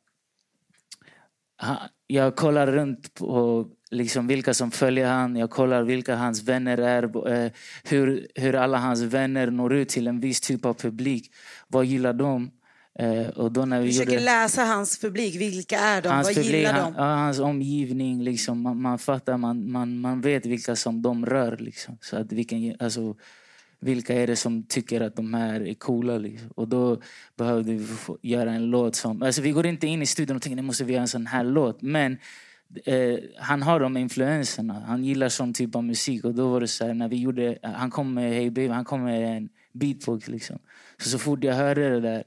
Jag 2.07 2.35
kollar 2.35 2.67
runt 2.67 3.13
på 3.13 3.65
liksom 3.91 4.27
vilka 4.27 4.53
som 4.53 4.71
följer 4.71 5.07
han. 5.07 5.35
Jag 5.35 5.49
kollar 5.49 5.83
vilka 5.83 6.15
hans 6.15 6.43
vänner 6.43 6.77
är. 6.77 7.29
Eh, 7.31 7.51
hur, 7.83 8.27
hur 8.35 8.55
alla 8.55 8.77
hans 8.77 9.01
vänner 9.01 9.51
når 9.51 9.73
ut 9.73 9.89
till 9.89 10.07
en 10.07 10.19
viss 10.19 10.41
typ 10.41 10.65
av 10.65 10.73
publik. 10.73 11.31
Vad 11.67 11.85
gillar 11.85 12.13
de? 12.13 12.51
Eh, 12.99 13.27
och 13.27 13.51
då 13.51 13.65
när 13.65 13.81
vi 13.81 13.87
försöker 13.87 14.11
gjorde 14.11 14.25
läsa 14.25 14.63
hans 14.63 14.99
publik. 14.99 15.35
Vilka 15.35 15.79
är 15.79 16.01
de? 16.01 16.09
hans 16.09 16.27
vad 16.27 16.35
publik, 16.35 16.53
gillar 16.53 16.73
han, 16.73 16.93
de? 16.93 16.99
hans 16.99 17.39
omgivning. 17.39 18.23
Liksom, 18.23 18.61
man, 18.61 18.81
man 18.81 18.99
fattar, 18.99 19.37
man, 19.37 19.71
man, 19.71 19.99
man 19.99 20.21
vet 20.21 20.45
vilka 20.45 20.75
som 20.75 21.01
de 21.01 21.25
rör. 21.25 21.57
Liksom. 21.57 21.97
Så 22.01 22.17
att 22.17 22.31
vilken, 22.31 22.75
alltså, 22.79 23.15
vilka 23.79 24.13
är 24.13 24.27
det 24.27 24.35
som 24.35 24.63
tycker 24.63 25.01
att 25.01 25.15
de 25.15 25.33
här 25.33 25.67
är 25.67 25.73
coola? 25.73 26.17
Liksom. 26.17 26.49
Och 26.55 26.67
då 26.67 27.01
behövde 27.37 27.73
vi 27.73 27.85
få 27.85 28.17
göra 28.21 28.51
en 28.51 28.65
låt 28.65 28.95
som... 28.95 29.21
Alltså 29.21 29.41
vi 29.41 29.51
går 29.51 29.65
inte 29.65 29.87
in 29.87 30.01
i 30.01 30.05
studion 30.05 30.35
och 30.35 30.41
tänker 30.41 30.55
nu 30.55 30.61
måste 30.61 30.83
vi 30.83 30.93
göra 30.93 31.01
en 31.01 31.07
sån 31.07 31.27
här 31.27 31.43
låt. 31.43 31.81
Men 31.81 32.17
eh, 32.85 33.19
han 33.37 33.61
har 33.61 33.79
de 33.79 33.97
influenserna. 33.97 34.83
Han 34.87 35.03
gillar 35.03 35.29
sån 35.29 35.53
typ 35.53 35.75
av 35.75 35.83
musik. 35.83 36.23
Och 36.23 36.35
då 36.35 36.49
var 36.49 36.61
det 36.61 36.67
så 36.67 36.85
här, 36.85 36.93
när 36.93 37.07
vi 37.07 37.17
gjorde... 37.17 37.57
Han 37.63 37.91
kom 37.91 38.13
med 38.13 38.33
Hey 38.33 38.49
Baby, 38.49 38.67
han 38.67 38.85
kom 38.85 39.03
med 39.03 39.37
en 39.37 39.49
beatbox. 39.73 40.27
Liksom. 40.27 40.59
Så, 40.97 41.09
så 41.09 41.19
fort 41.19 41.43
jag 41.43 41.55
hörde 41.55 41.89
det 41.89 41.99
där 41.99 42.23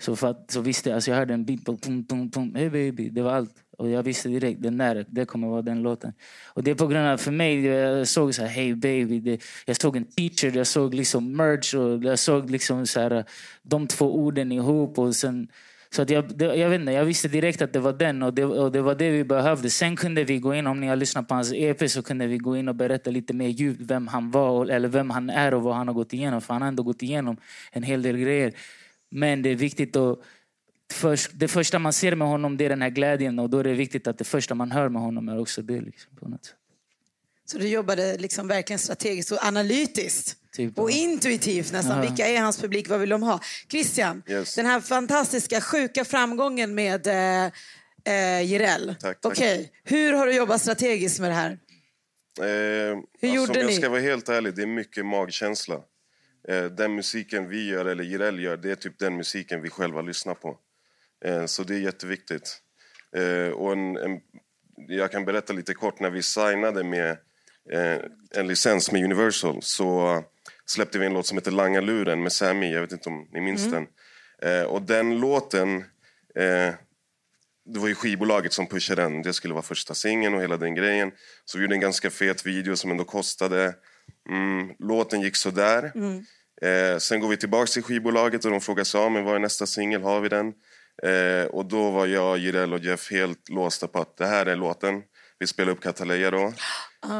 så, 0.00 0.16
för 0.16 0.30
att, 0.30 0.50
så 0.50 0.60
visste 0.60 0.88
jag, 0.88 0.94
alltså 0.94 1.10
jag 1.10 1.18
hörde 1.18 1.34
en 1.34 1.44
beatbox, 1.44 1.80
pum, 1.80 2.04
pum, 2.04 2.30
pum, 2.30 2.54
hey 2.54 2.70
baby, 2.70 3.08
det 3.08 3.22
var 3.22 3.32
allt. 3.32 3.54
Och 3.78 3.90
jag 3.90 4.02
visste 4.02 4.28
direkt, 4.28 4.62
den 4.62 4.78
där, 4.78 5.06
det 5.08 5.24
kommer 5.24 5.48
vara 5.48 5.62
den 5.62 5.82
låten. 5.82 6.12
Och 6.46 6.62
det 6.62 6.70
är 6.70 6.74
på 6.74 6.86
grund 6.86 7.06
av, 7.06 7.16
för 7.16 7.30
mig, 7.32 7.64
jag 7.64 8.08
såg 8.08 8.34
så 8.34 8.42
här, 8.42 8.48
hey 8.48 8.74
baby, 8.74 9.20
det, 9.20 9.42
jag 9.66 9.76
såg 9.76 9.96
en 9.96 10.04
teacher, 10.04 10.56
jag 10.56 10.66
såg 10.66 10.94
liksom 10.94 11.36
merch 11.36 11.74
och 11.74 12.04
jag 12.04 12.18
såg 12.18 12.50
liksom 12.50 12.86
så 12.86 13.00
här, 13.00 13.24
de 13.62 13.86
två 13.86 14.16
orden 14.16 14.52
ihop 14.52 14.98
och 14.98 15.16
sen 15.16 15.48
så 15.94 16.02
att 16.02 16.10
jag, 16.10 16.38
det, 16.38 16.44
jag, 16.44 16.70
vet 16.70 16.80
inte, 16.80 16.92
jag 16.92 17.04
visste 17.04 17.28
direkt 17.28 17.62
att 17.62 17.72
det 17.72 17.80
var 17.80 17.92
den 17.92 18.22
och 18.22 18.34
det, 18.34 18.44
och 18.44 18.72
det 18.72 18.82
var 18.82 18.94
det 18.94 19.10
vi 19.10 19.24
behövde. 19.24 19.70
Sen 19.70 19.96
kunde 19.96 20.24
vi 20.24 20.38
gå 20.38 20.54
in, 20.54 20.66
om 20.66 20.80
ni 20.80 20.86
har 20.86 20.96
lyssnat 20.96 21.28
på 21.28 21.34
hans 21.34 21.52
EP, 21.52 21.90
så 21.90 22.02
kunde 22.02 22.26
vi 22.26 22.38
gå 22.38 22.56
in 22.56 22.68
och 22.68 22.74
berätta 22.74 23.10
lite 23.10 23.34
mer 23.34 23.48
djupt 23.48 23.80
vem 23.80 24.08
han 24.08 24.30
var 24.30 24.66
eller 24.66 24.88
vem 24.88 25.10
han 25.10 25.30
är 25.30 25.54
och 25.54 25.62
vad 25.62 25.74
han 25.74 25.88
har 25.88 25.94
gått 25.94 26.12
igenom. 26.12 26.40
För 26.40 26.52
han 26.52 26.62
har 26.62 26.68
ändå 26.68 26.82
gått 26.82 27.02
igenom 27.02 27.36
en 27.72 27.82
hel 27.82 28.02
del 28.02 28.16
grejer. 28.16 28.52
Men 29.10 29.42
det 29.42 29.50
är 29.50 29.54
viktigt 29.54 29.96
att 29.96 30.18
först, 30.92 31.30
det 31.34 31.48
första 31.48 31.78
man 31.78 31.92
ser 31.92 32.16
med 32.16 32.28
honom 32.28 32.56
det 32.56 32.64
är 32.64 32.68
den 32.68 32.82
här 32.82 32.90
glädjen 32.90 33.38
och 33.38 33.50
då 33.50 33.58
är 33.58 33.64
det 33.64 33.74
viktigt 33.74 34.06
att 34.06 34.18
det 34.18 34.24
första 34.24 34.54
man 34.54 34.70
hör 34.70 34.88
med 34.88 35.02
honom 35.02 35.28
är 35.28 35.38
också 35.38 35.62
det. 35.62 35.80
Liksom, 35.80 36.16
på 36.16 36.28
något 36.28 36.44
sätt. 36.44 36.56
Så 37.46 37.58
du 37.58 37.68
jobbade 37.68 38.16
liksom 38.18 38.48
verkligen 38.48 38.78
strategiskt 38.78 39.32
och 39.32 39.44
analytiskt? 39.44 40.36
Typ, 40.52 40.78
och 40.78 40.90
intuitivt 40.90 41.72
nästan. 41.72 41.96
Ja. 41.96 42.02
Vilka 42.02 42.26
är 42.26 42.40
hans 42.40 42.58
publik? 42.60 42.88
Vad 42.88 43.00
vill 43.00 43.08
de 43.08 43.22
ha? 43.22 43.40
Christian, 43.70 44.22
Yes. 44.28 44.54
den 44.54 44.66
här 44.66 44.80
fantastiska, 44.80 45.60
sjuka 45.60 46.04
framgången 46.04 46.74
med 46.74 47.06
eh, 47.06 47.44
eh, 48.14 48.42
Jireel. 48.42 48.94
Okej, 49.22 49.72
hur 49.84 50.12
har 50.12 50.26
du 50.26 50.32
jobbat 50.34 50.60
strategiskt 50.60 51.20
med 51.20 51.30
det 51.30 51.34
här? 51.34 51.50
Eh, 51.50 52.46
Hur 52.46 52.96
alltså, 52.96 53.26
gjorde 53.26 53.50
om 53.52 53.56
jag 53.58 53.66
ni? 53.66 53.74
ska 53.76 53.88
vara 53.88 54.00
helt 54.00 54.28
ärlig, 54.28 54.54
det 54.54 54.62
är 54.62 54.66
mycket 54.66 55.06
magkänsla. 55.06 55.74
Eh, 56.48 56.64
den 56.64 56.94
musiken 56.94 57.48
vi 57.48 57.68
gör, 57.68 57.84
eller 57.84 58.04
Jireel 58.04 58.40
gör, 58.40 58.56
det 58.56 58.70
är 58.70 58.74
typ 58.74 58.98
den 58.98 59.16
musiken 59.16 59.62
vi 59.62 59.70
själva 59.70 60.02
lyssnar 60.02 60.34
på. 60.34 60.58
Eh, 61.24 61.46
så 61.46 61.62
det 61.62 61.74
är 61.74 61.78
jätteviktigt. 61.78 62.58
Eh, 63.16 63.48
och 63.52 63.72
en, 63.72 63.96
en, 63.96 64.20
jag 64.88 65.12
kan 65.12 65.24
berätta 65.24 65.52
lite 65.52 65.74
kort, 65.74 66.00
när 66.00 66.10
vi 66.10 66.22
signade 66.22 66.84
med 66.84 67.16
en 68.34 68.46
licens 68.46 68.92
med 68.92 69.04
Universal 69.04 69.62
så 69.62 70.22
släppte 70.66 70.98
vi 70.98 71.06
en 71.06 71.12
låt 71.12 71.26
som 71.26 71.38
heter 71.38 71.50
Langa 71.50 71.80
luren 71.80 72.22
med 72.22 72.32
Sammy, 72.32 72.72
jag 72.72 72.80
vet 72.80 72.92
inte 72.92 73.08
om 73.08 73.28
ni 73.32 73.40
minns 73.40 73.70
den. 73.70 73.86
Eh, 74.42 74.62
och 74.62 74.82
den 74.82 75.20
låten 75.20 75.76
eh, 76.34 76.74
det 77.66 77.78
var 77.78 77.88
ju 77.88 77.94
skivbolaget 77.94 78.52
som 78.52 78.66
pushade 78.66 79.02
den. 79.02 79.22
Det 79.22 79.32
skulle 79.32 79.54
vara 79.54 79.62
första 79.62 79.94
singeln 79.94 80.34
och 80.34 80.42
hela 80.42 80.56
den 80.56 80.74
grejen. 80.74 81.12
Så 81.44 81.58
vi 81.58 81.64
gjorde 81.64 81.74
en 81.74 81.80
ganska 81.80 82.10
fet 82.10 82.46
video 82.46 82.76
som 82.76 82.90
ändå 82.90 83.04
kostade. 83.04 83.74
Mm, 84.30 84.74
låten 84.78 85.20
gick 85.20 85.36
sådär. 85.36 85.92
Eh, 86.62 86.98
sen 86.98 87.20
går 87.20 87.28
vi 87.28 87.36
tillbaka 87.36 87.66
till 87.66 87.82
skivbolaget 87.82 88.44
och 88.44 88.50
de 88.50 88.60
frågar 88.60 88.84
sig, 88.84 89.00
ja, 89.00 89.08
men 89.08 89.24
vad 89.24 89.34
är 89.34 89.38
nästa 89.38 89.66
singel, 89.66 90.02
har 90.02 90.20
vi 90.20 90.28
den? 90.28 90.52
Eh, 91.02 91.46
och 91.46 91.66
då 91.66 91.90
var 91.90 92.06
jag, 92.06 92.38
Jireel 92.38 92.72
och 92.72 92.78
Jeff 92.78 93.10
helt 93.10 93.48
låsta 93.48 93.88
på 93.88 93.98
att 93.98 94.16
det 94.16 94.26
här 94.26 94.46
är 94.46 94.56
låten. 94.56 95.02
Vi 95.44 95.48
spelade 95.48 95.72
upp 95.72 95.82
Cataleya 95.82 96.30
då. 96.30 96.52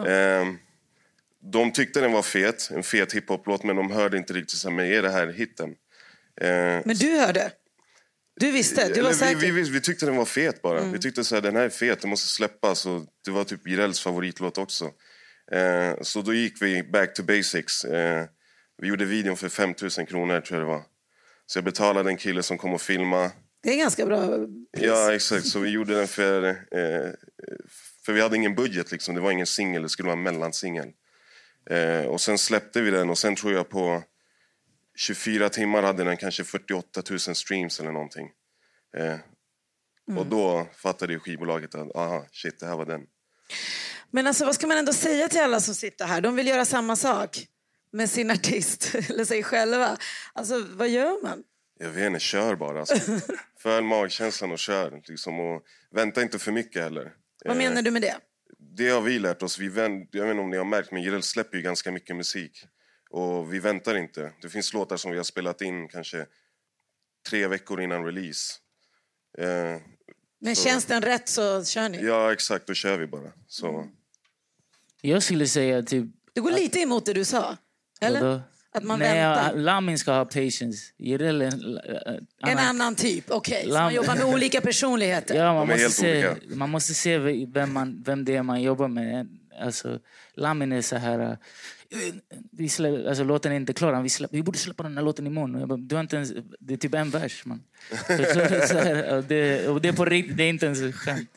Eh, 0.07 0.47
de 1.53 1.73
tyckte 1.73 2.01
den 2.01 2.13
var 2.13 2.23
fet, 2.23 2.71
en 2.71 2.83
fet 2.83 3.13
hiphop-låt, 3.13 3.65
men 3.65 3.77
de 3.77 3.91
hörde 3.91 4.17
inte 4.17 4.33
riktigt 4.33 4.59
så 4.59 4.71
men 4.71 4.87
är 4.87 5.03
det 5.03 5.11
här 5.11 5.27
hitten? 5.27 5.71
Eh, 6.41 6.47
Men 6.85 6.97
du 6.97 7.19
hörde? 7.19 7.53
Du 8.41 8.51
visste? 8.51 8.89
Du 8.89 9.03
var 9.03 9.13
säker? 9.13 9.37
vi, 9.37 9.51
vi, 9.51 9.63
vi 9.71 9.81
tyckte 9.81 10.07
den 10.07 10.17
var 10.17 10.25
fet 10.25 10.63
bara. 10.63 10.81
Vi 10.81 10.99
tyckte 10.99 11.25
så 11.25 11.35
här, 11.35 11.43
den 11.43 11.57
här 11.57 11.63
är 11.63 11.69
fet, 11.69 12.01
den 12.01 12.11
måste 12.11 12.29
släppas. 12.29 12.87
Och 12.87 13.03
det 13.25 13.31
var 13.31 13.45
typ 13.45 13.69
Jireels 13.69 14.01
favoritlåt 14.01 14.59
också. 14.59 14.85
Eh, 15.53 15.93
så 16.01 16.23
då 16.23 16.35
gick 16.35 16.63
vi 16.63 16.83
back 16.83 17.15
to 17.15 17.23
basics. 17.23 17.85
Eh, 17.85 18.27
vi 18.83 18.89
gjorde 18.89 19.05
videon 19.05 19.37
för 19.37 19.49
5 19.49 19.75
000 19.99 20.07
kronor 20.07 20.41
tror 20.41 20.61
jag 20.61 20.69
det 20.69 20.73
var. 20.73 20.83
Så 21.47 21.59
jag 21.59 21.65
betalade 21.65 22.11
en 22.11 22.17
kille 22.17 22.43
som 22.43 22.59
kom 22.59 22.75
och 22.75 22.83
filmade. 22.83 23.31
Det 23.63 23.71
är 23.71 23.77
ganska 23.77 24.07
bra 24.07 24.27
pris. 24.77 24.87
Ja, 24.87 25.15
exakt. 25.15 25.47
Så 25.47 25.59
vi 25.59 25.71
gjorde 25.71 25.95
den 25.95 26.09
för... 26.09 26.45
Eh, 26.49 27.11
för 28.07 28.13
vi 28.13 28.21
hade 28.21 28.37
ingen 28.37 28.55
budget 28.55 28.91
liksom. 28.93 29.15
Det 29.15 29.21
var 29.21 29.31
ingen 29.31 29.47
singel, 29.47 29.83
det 29.83 29.89
skulle 29.89 30.07
vara 30.07 30.17
en 30.19 30.23
mellansingel. 30.23 30.93
Eh, 31.71 32.05
och 32.05 32.21
sen 32.21 32.39
släppte 32.39 32.81
vi 32.81 32.91
den 32.91 33.11
och 33.11 33.19
sen 33.19 33.37
tror 33.37 33.53
jag 33.53 33.69
på 33.69 34.03
24 34.97 35.49
timmar 35.49 35.83
hade 35.83 36.05
den 36.05 36.17
kanske 36.17 36.45
48 36.45 37.03
000 37.11 37.19
streams 37.21 37.81
eller 37.81 37.93
någonting. 37.93 38.31
Eh, 38.97 39.17
Och 40.19 40.27
då 40.27 40.69
fattade 40.77 41.13
ju 41.13 41.19
skivbolaget 41.21 41.75
att 41.75 41.97
aha, 41.97 42.27
shit, 42.33 42.61
det 42.61 42.67
här 42.67 42.77
var 42.77 42.87
den. 42.87 43.01
Men 44.11 44.27
alltså, 44.27 44.45
vad 44.45 44.55
ska 44.55 44.67
man 44.67 44.77
ändå 44.79 44.93
säga 44.93 45.29
till 45.29 45.41
alla 45.41 45.61
som 45.61 45.75
sitter 45.75 46.05
här? 46.07 46.21
De 46.21 46.37
vill 46.37 46.47
göra 46.47 46.65
samma 46.65 46.97
sak 46.97 47.47
med 47.93 48.11
sin 48.11 48.31
artist, 48.31 48.95
eller 49.11 49.25
sig 49.25 49.43
själva. 49.43 49.97
Alltså, 50.33 50.67
vad 50.71 50.89
gör 50.89 51.23
man? 51.23 51.43
Jag 51.79 51.91
vet 51.91 52.07
inte, 52.07 52.21
kör 52.21 52.57
bara. 52.57 52.81
Alltså. 52.81 53.21
Följ 53.59 53.87
magkänslan 53.87 54.53
och 54.53 54.59
kör. 54.59 55.03
Liksom, 55.09 55.41
och 55.41 55.63
vänta 55.91 56.23
inte 56.23 56.39
för 56.39 56.53
mycket 56.53 56.83
heller. 56.83 57.13
Vad 57.45 57.53
Eh, 57.53 57.59
menar 57.59 57.83
du 57.83 57.91
med 57.91 58.03
det? 58.03 58.17
Det 58.59 58.89
har 58.89 59.01
vi 59.01 59.19
lärt 59.19 59.43
oss. 59.43 59.59
Vi 59.59 59.69
vänt, 59.69 60.09
jag 60.13 60.23
vet 60.25 60.31
inte 60.31 60.43
om 60.43 60.51
ni 60.51 60.57
har 60.57 60.65
märkt, 60.65 60.93
men 60.93 61.03
Jireel 61.03 61.23
släpper 61.23 61.57
ju 61.57 61.63
ganska 61.63 61.93
mycket 61.93 62.17
musik. 62.17 62.65
Och 63.11 63.55
vi 63.55 63.59
väntar 63.59 63.95
inte. 63.97 64.33
Det 64.43 64.49
finns 64.49 64.73
låtar 64.73 64.97
som 64.97 65.11
vi 65.11 65.17
har 65.17 65.25
spelat 65.25 65.61
in 65.61 65.89
kanske 65.89 66.27
tre 67.29 67.47
veckor 67.47 67.81
innan 67.81 68.05
release. 68.05 68.55
Eh, 69.39 69.81
Men 70.41 70.57
så- 70.57 70.65
känns 70.65 70.85
den 70.85 71.03
rätt 71.03 71.29
så 71.29 71.65
kör 71.65 71.89
ni. 71.89 72.05
ja, 72.05 72.33
exakt. 72.33 72.67
Då 72.67 72.75
kör 72.75 72.99
vi 72.99 73.07
bara. 73.07 73.33
Så, 73.47 73.89
Jag 75.01 75.23
skulle 75.23 75.47
säga 75.47 75.83
typ... 75.83 76.07
Det 76.33 76.41
går 76.41 76.51
lite 76.51 76.79
emot 76.81 77.07
det 77.07 77.13
du 77.13 77.25
sa. 77.25 77.57
Eller? 78.01 78.43
Att 78.75 78.85
man 78.85 78.99
Nej, 78.99 79.15
väntar. 79.19 79.57
Lamin 79.57 79.99
ska 79.99 80.13
ha 80.13 80.25
patience. 80.25 80.79
Jireel 80.99 81.43
en, 81.43 81.79
eh, 81.79 82.51
En 82.51 82.59
annan 82.59 82.95
typ, 82.95 83.25
okej. 83.31 83.65
Lam- 83.67 83.83
man 83.83 83.95
jobbar 83.95 84.15
med 84.15 84.25
olika 84.25 84.61
personligheter. 84.61 85.35
Ja, 85.39 85.55
man 85.55 85.69
måste, 85.69 85.91
se, 85.91 86.29
olika. 86.29 86.57
man 86.57 86.71
måste 86.71 86.95
se 86.95 87.19
vem, 87.47 87.73
man, 87.73 88.03
vem 88.07 88.25
det 88.25 88.37
är 88.37 88.43
man 88.43 88.63
jobbar 88.63 88.89
med. 88.89 89.29
Alltså, 89.61 89.99
Lamin 90.37 90.73
är 90.73 90.83
så 90.83 90.97
här... 90.97 91.19
eh, 91.21 91.37
Vi 92.53 92.69
slä, 92.69 93.09
alltså, 93.09 93.25
låten 93.25 93.53
är 93.53 93.57
inte 93.57 93.73
klar. 93.73 93.93
Han, 93.93 94.03
Vi, 94.03 94.09
släpp, 94.09 94.31
vi 94.33 94.43
borde 94.43 94.59
släppa 94.59 94.83
den 94.83 94.97
här 94.97 95.05
låten 95.05 95.27
imorgon. 95.27 95.61
Jag 95.61 95.69
bara, 95.69 95.79
du 95.79 95.95
har 95.95 96.01
inte 96.03 96.17
ens, 96.17 96.33
det 96.61 96.75
är 96.75 96.79
typ 96.79 96.95
en 96.95 97.11
vers, 97.11 97.43
man. 97.47 97.63
Här, 98.09 99.17
och 99.17 99.25
det, 99.25 99.69
och 99.69 99.81
det 99.81 99.89
är 99.89 99.93
på 99.93 100.05
riktigt, 100.05 100.37
det 100.37 100.43
är 100.45 100.49
inte 100.49 100.67
ens 100.67 100.95
skämt. 100.97 101.31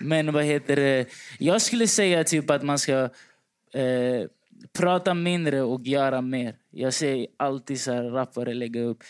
Men 0.00 0.32
vad 0.32 0.44
heter 0.44 0.76
det? 0.76 1.06
Jag 1.38 1.62
skulle 1.62 1.86
säga 1.88 2.24
typ 2.24 2.50
att 2.50 2.62
man 2.62 2.78
ska 2.78 2.92
eh, 3.74 4.22
prata 4.72 5.14
mindre 5.14 5.62
och 5.62 5.86
göra 5.86 6.20
mer. 6.20 6.56
Jag 6.70 6.94
ser 6.94 7.26
alltid 7.36 7.80
så 7.80 7.92
här 7.92 8.02
rappare 8.02 8.54
lägga 8.54 8.82
upp 8.82 9.02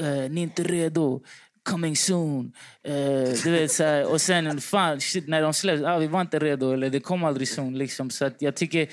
eh, 0.00 0.08
eh, 0.08 0.30
ni 0.30 0.40
är 0.40 0.44
inte 0.44 0.62
redo, 0.62 1.22
coming 1.62 1.96
soon. 1.96 2.52
Eh, 2.82 3.42
du 3.44 3.50
vet, 3.50 3.72
så 3.72 3.84
här, 3.84 4.12
och 4.12 4.20
sen 4.20 4.60
fan, 4.60 5.00
shit, 5.00 5.28
när 5.28 5.42
de 5.42 5.54
släpps, 5.54 5.84
ah, 5.84 5.98
vi 5.98 6.06
var 6.06 6.20
inte 6.20 6.38
redo 6.38 6.72
eller 6.72 6.90
det 6.90 7.00
kom 7.00 7.24
aldrig 7.24 7.48
soon. 7.48 7.78
Liksom. 7.78 8.10
Så 8.10 8.24
att 8.24 8.42
jag 8.42 8.54
tycker 8.56 8.88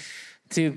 typ 0.50 0.74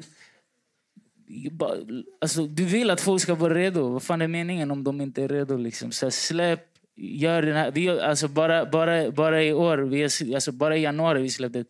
alltså, 2.20 2.46
du 2.46 2.64
vill 2.64 2.90
att 2.90 3.00
folk 3.00 3.22
ska 3.22 3.34
vara 3.34 3.54
redo. 3.54 3.88
Vad 3.88 4.02
fan 4.02 4.22
är 4.22 4.28
meningen 4.28 4.70
om 4.70 4.84
de 4.84 5.00
inte 5.00 5.22
är 5.22 5.28
redo? 5.28 5.56
Liksom? 5.56 5.92
Så 5.92 6.06
här, 6.06 6.10
släpp, 6.10 6.60
gör 6.96 7.42
den 7.42 7.56
här. 7.56 7.70
Vi, 7.70 7.88
alltså, 7.88 8.28
bara, 8.28 8.66
bara, 8.66 9.10
bara 9.10 9.42
i 9.42 9.52
år, 9.52 9.78
vi, 9.78 10.04
alltså, 10.34 10.52
bara 10.52 10.76
i 10.76 10.82
januari 10.82 11.22
vi 11.22 11.30
släppte, 11.30 11.64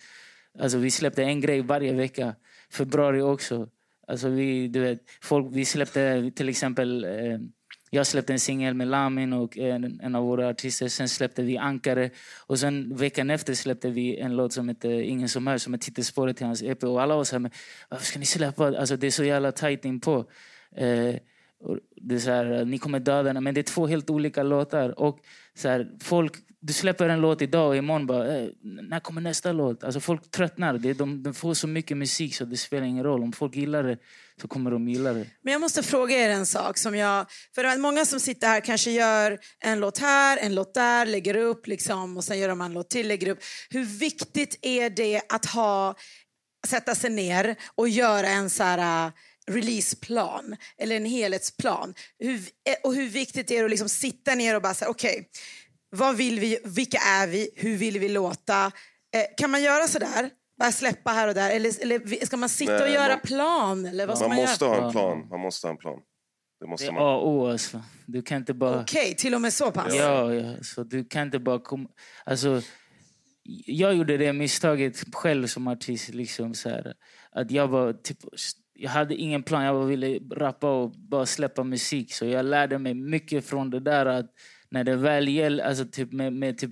alltså, 0.58 0.78
vi 0.78 0.90
släppte 0.90 1.22
en 1.22 1.40
grej 1.40 1.62
varje 1.62 1.92
vecka. 1.92 2.34
Februari 2.74 3.22
också. 3.22 3.68
Alltså, 4.06 4.28
vi, 4.28 4.68
du 4.68 4.80
vet, 4.80 4.98
folk, 5.22 5.46
vi 5.52 5.64
släppte 5.64 6.30
till 6.36 6.48
exempel 6.48 7.04
eh, 7.04 7.38
jag 7.94 8.06
släppte 8.06 8.32
en 8.32 8.40
singel 8.40 8.74
med 8.74 8.88
Lamin 8.88 9.32
och 9.32 9.58
en, 9.58 10.00
en 10.00 10.14
av 10.14 10.24
våra 10.24 10.48
artister. 10.48 10.88
Sen 10.88 11.08
släppte 11.08 11.42
vi 11.42 11.58
Ankare. 11.58 12.10
Och 12.46 12.58
sen 12.58 12.96
veckan 12.96 13.30
efter 13.30 13.54
släppte 13.54 13.90
vi 13.90 14.18
en 14.18 14.36
låt 14.36 14.52
som 14.52 14.68
heter 14.68 14.90
Ingen 14.90 15.28
som 15.28 15.46
hör, 15.46 15.58
som 15.58 15.74
är 15.74 15.78
titelspåret 15.78 16.36
till 16.36 16.46
hans 16.46 16.62
EP. 16.62 16.84
Och 16.84 17.02
alla 17.02 17.16
var 17.16 17.24
så 17.24 17.34
här, 17.34 17.40
men 17.40 17.50
varför 17.88 18.04
ska 18.04 18.18
ni 18.18 18.24
släppa? 18.26 18.66
Alltså, 18.78 18.96
det 18.96 19.06
är 19.06 19.10
så 19.10 19.24
jävla 19.24 19.52
tajt 19.52 19.84
inpå. 19.84 20.24
Eh, 20.76 21.14
det 21.96 22.14
är 22.14 22.18
så 22.18 22.30
här, 22.30 22.64
ni 22.64 22.78
kommer 22.78 23.00
döda 23.00 23.28
henne, 23.28 23.40
Men 23.40 23.54
det 23.54 23.60
är 23.60 23.62
två 23.62 23.86
helt 23.86 24.10
olika 24.10 24.42
låtar. 24.42 25.00
Och 25.00 25.18
så 25.54 25.68
här, 25.68 25.90
folk, 26.02 26.32
du 26.60 26.72
släpper 26.72 27.08
en 27.08 27.20
låt 27.20 27.42
idag 27.42 27.68
och 27.68 27.76
imorgon 27.76 28.06
bara, 28.06 28.36
eh, 28.36 28.48
när 28.62 29.00
kommer 29.00 29.20
nästa 29.20 29.52
låt? 29.52 29.84
Alltså 29.84 30.00
folk 30.00 30.30
tröttnar. 30.30 30.78
Det, 30.78 30.92
de, 30.92 31.22
de 31.22 31.34
får 31.34 31.54
så 31.54 31.66
mycket 31.66 31.96
musik 31.96 32.34
så 32.34 32.44
det 32.44 32.56
spelar 32.56 32.86
ingen 32.86 33.04
roll. 33.04 33.22
Om 33.22 33.32
folk 33.32 33.56
gillar 33.56 33.82
det 33.82 33.98
så 34.40 34.48
kommer 34.48 34.70
de 34.70 34.88
gilla 34.88 35.12
det. 35.12 35.26
Men 35.42 35.52
jag 35.52 35.60
måste 35.60 35.82
fråga 35.82 36.16
er 36.16 36.30
en 36.30 36.46
sak. 36.46 36.78
som 36.78 36.96
jag... 36.96 37.26
För 37.54 37.78
många 37.78 38.04
som 38.04 38.20
sitter 38.20 38.46
här 38.46 38.60
kanske 38.60 38.90
gör 38.90 39.38
en 39.60 39.80
låt 39.80 39.98
här, 39.98 40.38
en 40.40 40.54
låt 40.54 40.74
där, 40.74 41.06
lägger 41.06 41.36
upp 41.36 41.66
liksom, 41.66 42.16
och 42.16 42.24
sen 42.24 42.38
gör 42.38 42.48
de 42.48 42.60
en 42.60 42.72
låt 42.72 42.90
till, 42.90 43.08
lägger 43.08 43.28
upp. 43.28 43.38
Hur 43.70 43.84
viktigt 43.84 44.58
är 44.62 44.90
det 44.90 45.20
att 45.28 45.46
ha, 45.46 45.94
sätta 46.66 46.94
sig 46.94 47.10
ner 47.10 47.56
och 47.74 47.88
göra 47.88 48.28
en 48.28 48.50
så 48.50 48.62
här, 48.62 49.12
releaseplan 49.50 50.56
eller 50.78 50.96
en 50.96 51.04
helhetsplan? 51.04 51.94
Hur, 52.18 52.40
och 52.84 52.94
hur 52.94 53.08
viktigt 53.08 53.50
är 53.50 53.58
det 53.58 53.64
att 53.64 53.70
liksom 53.70 53.88
sitta 53.88 54.34
ner 54.34 54.56
och 54.56 54.62
bara 54.62 54.74
säga 54.74 54.88
okej, 54.90 55.28
vad 55.90 56.16
vill 56.16 56.40
vi, 56.40 56.58
vilka 56.64 56.98
är 56.98 57.26
vi, 57.26 57.50
hur 57.56 57.76
vill 57.76 57.98
vi 57.98 58.08
låta? 58.08 58.64
Eh, 59.14 59.22
kan 59.36 59.50
man 59.50 59.62
göra 59.62 59.88
så 59.88 59.98
där? 59.98 60.30
Bara 60.58 60.72
släppa 60.72 61.10
här 61.10 61.28
och 61.28 61.34
där? 61.34 61.50
Eller, 61.50 61.82
eller 61.82 62.26
ska 62.26 62.36
man 62.36 62.48
sitta 62.48 62.74
och 62.74 62.80
Nej, 62.80 62.92
göra 62.92 63.08
man- 63.08 63.20
plan? 63.20 63.86
Eller 63.86 64.06
vad 64.06 64.18
ska 64.18 64.28
man 64.28 64.36
man, 64.36 64.46
måste 64.46 64.64
göra? 64.64 64.76
ha 64.80 64.86
en 64.86 64.92
plan. 64.92 65.26
Man 65.30 65.40
måste 65.40 65.66
ha 65.66 65.72
en 65.72 65.78
plan. 65.78 65.98
Det 66.60 66.66
Det 66.66 66.70
måste 66.70 66.86
är 66.86 66.92
man. 66.92 67.02
A 67.02 67.16
och 67.16 67.28
O 67.28 67.46
alltså. 67.46 67.82
Du 68.06 68.22
kan 68.22 68.36
inte 68.36 68.54
bara... 68.54 68.80
Okej, 68.80 69.14
till 69.16 69.34
och 69.34 69.40
med 69.40 69.52
så 69.52 69.70
pass? 69.70 69.94
Ja, 69.94 70.34
ja, 70.34 70.56
så 70.62 70.84
du 70.84 71.04
kan 71.04 71.22
inte 71.22 71.38
bara 71.38 71.58
komma... 71.58 71.88
Alltså, 72.24 72.62
jag 73.66 73.94
gjorde 73.94 74.16
det 74.16 74.32
misstaget 74.32 75.14
själv 75.14 75.46
som 75.46 75.68
artist. 75.68 76.08
Liksom, 76.08 76.54
så 76.54 76.68
här, 76.68 76.94
att 77.32 77.50
jag, 77.50 77.68
var, 77.68 77.92
typ, 77.92 78.18
jag 78.74 78.90
hade 78.90 79.14
ingen 79.14 79.42
plan. 79.42 79.64
Jag 79.64 79.86
ville 79.86 80.18
rappa 80.30 80.70
och 80.70 80.90
bara 80.90 81.26
släppa 81.26 81.64
musik. 81.64 82.14
Så 82.14 82.26
jag 82.26 82.46
lärde 82.46 82.78
mig 82.78 82.94
mycket 82.94 83.44
från 83.44 83.70
det 83.70 83.80
där. 83.80 84.06
att 84.06 84.30
när 84.68 84.84
det 84.84 84.96
väl 84.96 85.28
gäller, 85.28 85.64
alltså 85.64 85.84
typ 85.84 86.12
med, 86.12 86.32
med 86.32 86.58
typ 86.58 86.70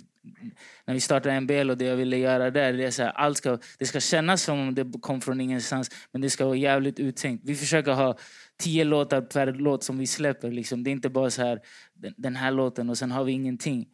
när 0.84 0.94
vi 0.94 1.00
startade 1.00 1.40
MBL 1.40 1.70
och 1.70 1.78
det 1.78 1.84
jag 1.84 1.96
ville 1.96 2.16
göra 2.16 2.50
där, 2.50 2.72
det, 2.72 2.84
är 2.84 2.90
så 2.90 3.02
här, 3.02 3.10
allt 3.10 3.36
ska, 3.36 3.58
det 3.78 3.86
ska 3.86 4.00
kännas 4.00 4.42
som 4.42 4.60
om 4.60 4.74
det 4.74 4.92
kom 5.00 5.20
från 5.20 5.40
ingenstans, 5.40 5.90
men 6.12 6.20
det 6.20 6.30
ska 6.30 6.44
vara 6.44 6.56
jävligt 6.56 7.00
uttänkt. 7.00 7.42
Vi 7.46 7.54
försöker 7.54 7.92
ha 7.92 8.18
tio 8.62 8.84
låtar 8.84 9.20
per 9.20 9.52
låt 9.52 9.84
som 9.84 9.98
vi 9.98 10.06
släpper. 10.06 10.50
Liksom. 10.50 10.84
Det 10.84 10.90
är 10.90 10.92
inte 10.92 11.08
bara 11.08 11.30
så 11.30 11.42
här, 11.42 11.60
den, 11.94 12.14
den 12.16 12.36
här 12.36 12.50
låten 12.50 12.90
och 12.90 12.98
sen 12.98 13.10
har 13.10 13.24
vi 13.24 13.32
ingenting. 13.32 13.86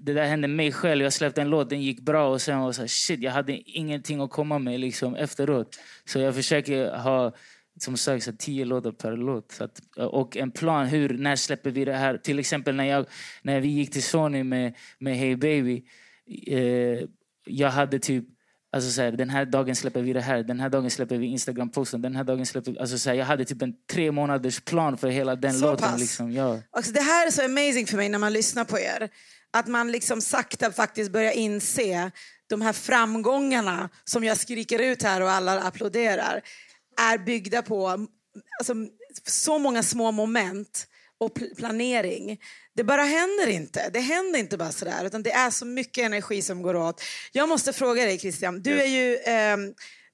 Det 0.00 0.12
där 0.12 0.24
hände 0.24 0.48
mig 0.48 0.72
själv. 0.72 1.02
Jag 1.02 1.12
släppte 1.12 1.40
en 1.40 1.48
låt, 1.48 1.70
den 1.70 1.82
gick 1.82 2.00
bra 2.00 2.28
och 2.28 2.42
sen 2.42 2.60
var 2.60 2.72
så 2.72 2.80
här, 2.80 2.88
shit, 2.88 3.20
jag 3.20 3.32
hade 3.32 3.52
ingenting 3.70 4.20
att 4.20 4.30
komma 4.30 4.58
med 4.58 4.80
liksom, 4.80 5.14
efteråt. 5.14 5.78
Så 6.04 6.18
jag 6.18 6.34
försöker 6.34 6.96
ha 6.96 7.32
som 7.80 7.96
sagt 7.96 8.24
så 8.24 8.32
tio 8.32 8.64
låtar 8.64 8.92
per 8.92 9.16
låt. 9.16 9.52
Så 9.52 9.64
att, 9.64 9.80
och 9.96 10.36
en 10.36 10.50
plan, 10.50 10.86
hur, 10.86 11.18
när 11.18 11.36
släpper 11.36 11.70
vi 11.70 11.84
det 11.84 11.96
här? 11.96 12.18
Till 12.18 12.38
exempel 12.38 12.74
när, 12.74 12.84
jag, 12.84 13.06
när 13.42 13.60
vi 13.60 13.68
gick 13.68 13.92
till 13.92 14.02
Sony 14.02 14.44
med, 14.44 14.74
med 14.98 15.16
Hey 15.16 15.36
Baby. 15.36 15.84
Eh, 16.46 17.08
jag 17.44 17.70
hade 17.70 17.98
typ 17.98 18.24
Alltså 18.72 18.90
så 18.90 19.02
här, 19.02 19.12
den 19.12 19.30
här 19.30 19.44
dagen 19.44 19.76
släpper 19.76 20.02
vi 20.02 20.12
det 20.12 20.20
här, 20.20 20.42
den 20.42 20.60
här 20.60 20.68
dagen 20.68 20.90
släpper 20.90 21.18
vi 21.18 21.26
Instagram-posten, 21.26 22.02
den 22.02 22.16
här 22.16 22.24
dagen 22.24 22.46
släpper 22.46 22.72
vi... 22.72 22.78
Alltså 22.78 22.98
så 22.98 23.10
här, 23.10 23.16
jag 23.16 23.26
hade 23.26 23.44
typ 23.44 23.62
en 23.62 23.74
tre 23.92 24.12
månaders 24.12 24.60
plan 24.60 24.96
för 24.96 25.08
hela 25.08 25.36
den 25.36 25.52
så 25.52 25.66
låten. 25.66 25.88
Pass. 25.88 26.00
Liksom, 26.00 26.32
ja. 26.32 26.58
alltså, 26.70 26.92
det 26.92 27.00
här 27.00 27.26
är 27.26 27.30
så 27.30 27.44
amazing 27.44 27.86
för 27.86 27.96
mig 27.96 28.08
när 28.08 28.18
man 28.18 28.32
lyssnar 28.32 28.64
på 28.64 28.78
er. 28.78 29.08
Att 29.52 29.66
man 29.66 29.92
liksom 29.92 30.20
sakta 30.20 30.72
faktiskt 30.72 31.12
börjar 31.12 31.32
inse 31.32 32.10
de 32.46 32.62
här 32.62 32.72
framgångarna 32.72 33.88
som 34.04 34.24
jag 34.24 34.36
skriker 34.36 34.78
ut 34.78 35.02
här 35.02 35.20
och 35.20 35.30
alla 35.30 35.60
applåderar 35.60 36.42
är 37.00 37.18
byggda 37.18 37.62
på 37.62 38.06
alltså, 38.58 38.74
så 39.26 39.58
många 39.58 39.82
små 39.82 40.12
moment 40.12 40.86
och 41.18 41.34
planering. 41.56 42.40
Det 42.74 42.84
bara 42.84 43.02
händer 43.02 43.46
inte. 43.46 43.90
Det 43.92 44.00
händer 44.00 44.38
inte 44.38 44.56
bara 44.56 44.72
sådär, 44.72 45.04
utan 45.04 45.22
det 45.22 45.32
är 45.32 45.50
så 45.50 45.66
mycket 45.66 46.04
energi 46.04 46.42
som 46.42 46.62
går 46.62 46.76
åt. 46.76 47.02
Jag 47.32 47.48
måste 47.48 47.72
fråga 47.72 48.04
dig 48.04 48.18
Christian, 48.18 48.62
du 48.62 48.80
är 48.80 48.86
ju... 48.86 49.16
Eh, 49.16 49.56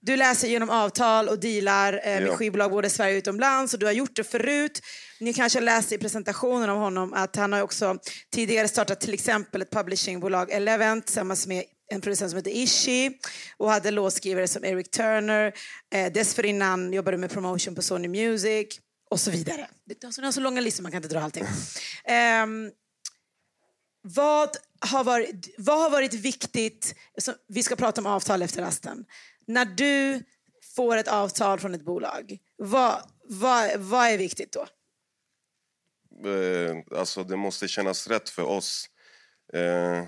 du 0.07 0.17
läser 0.17 0.49
genom 0.49 0.71
avtal 0.71 1.29
och 1.29 1.39
dealar 1.39 1.93
eh, 1.93 2.01
med 2.03 2.27
ja. 2.27 2.37
skivbolag 2.37 2.71
både 2.71 2.87
i 2.87 2.91
Sverige 2.91 3.15
och 3.15 3.19
utomlands 3.19 3.75
och 3.75 3.81
du 3.81 3.87
har 3.87 3.93
gjort 3.93 4.17
det 4.17 4.25
förut. 4.25 4.81
Ni 5.21 5.33
kanske 5.33 5.61
läste 5.61 5.95
i 5.95 5.99
presentationen 5.99 6.71
av 6.71 6.79
honom 6.79 7.13
att 7.13 7.37
han 7.37 7.53
har 7.53 7.63
också 7.63 7.99
tidigare 8.35 8.69
startat 8.69 9.01
till 9.01 9.15
exempel 9.15 9.63
ett 9.63 9.71
publishingbolag 9.71 10.51
Eleven 10.51 11.03
tillsammans 11.03 11.47
med 11.47 11.65
en 11.93 12.01
producent 12.01 12.31
som 12.31 12.37
heter 12.37 12.51
Ishi 12.51 13.19
och 13.57 13.71
hade 13.71 13.91
låtskrivare 13.91 14.49
som 14.49 14.65
Eric 14.65 14.91
Turner. 14.91 15.53
Eh, 15.95 16.13
dessförinnan 16.13 16.93
jobbade 16.93 17.17
du 17.17 17.21
med 17.21 17.31
promotion 17.31 17.75
på 17.75 17.83
Sony 17.83 18.09
Music 18.09 18.81
och 19.11 19.21
så 19.21 19.31
vidare. 19.31 19.69
Det 19.87 20.05
är 20.05 20.31
så 20.31 20.41
långa 20.41 20.61
listor, 20.61 20.83
man 20.83 20.93
kan 20.93 21.03
inte 21.03 21.15
dra 21.15 21.21
allting. 21.21 21.45
Eh, 22.05 22.47
vad, 24.03 24.51
har 24.81 25.05
varit, 25.05 25.55
vad 25.59 25.81
har 25.81 25.91
varit 25.91 26.15
viktigt, 26.15 26.95
vi 27.49 27.63
ska 27.63 27.77
prata 27.77 28.01
om 28.01 28.07
avtal 28.07 28.43
efter 28.43 28.63
rasten. 28.63 29.05
När 29.47 29.65
du 29.65 30.23
får 30.77 30.97
ett 30.97 31.09
avtal 31.09 31.61
från 31.61 31.75
ett 31.75 31.85
bolag, 31.85 32.39
vad, 32.57 33.03
vad, 33.25 33.81
vad 33.81 34.07
är 34.07 34.19
viktigt 34.19 34.53
då? 34.53 34.67
Eh, 36.31 36.99
alltså 36.99 37.25
det 37.25 37.37
måste 37.37 37.69
kännas 37.69 38.09
rätt 38.09 38.29
för 38.29 38.43
oss. 38.43 38.91
Eh, 39.53 40.05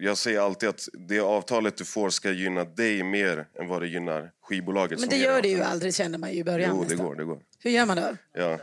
jag 0.00 0.18
säger 0.18 0.40
alltid 0.40 0.68
att 0.68 0.88
det 1.08 1.20
avtalet 1.20 1.76
du 1.76 1.84
får 1.84 2.10
ska 2.10 2.30
gynna 2.30 2.64
dig 2.64 3.02
mer 3.02 3.48
än 3.60 3.68
vad 3.68 3.82
det 3.82 3.88
gynnar 3.88 4.32
skivbolaget. 4.42 5.00
Men 5.00 5.08
det 5.08 5.16
gör 5.16 5.42
det 5.42 5.48
ju 5.48 5.62
aldrig 5.62 5.94
känner 5.94 6.18
man 6.18 6.32
ju 6.32 6.38
i 6.38 6.44
början. 6.44 6.76
Jo, 6.76 6.84
det 6.88 6.94
går, 6.94 7.14
det 7.14 7.24
går. 7.24 7.42
Hur 7.58 7.70
gör 7.70 7.86
man 7.86 7.96
då? 7.96 8.16
Ja. 8.32 8.58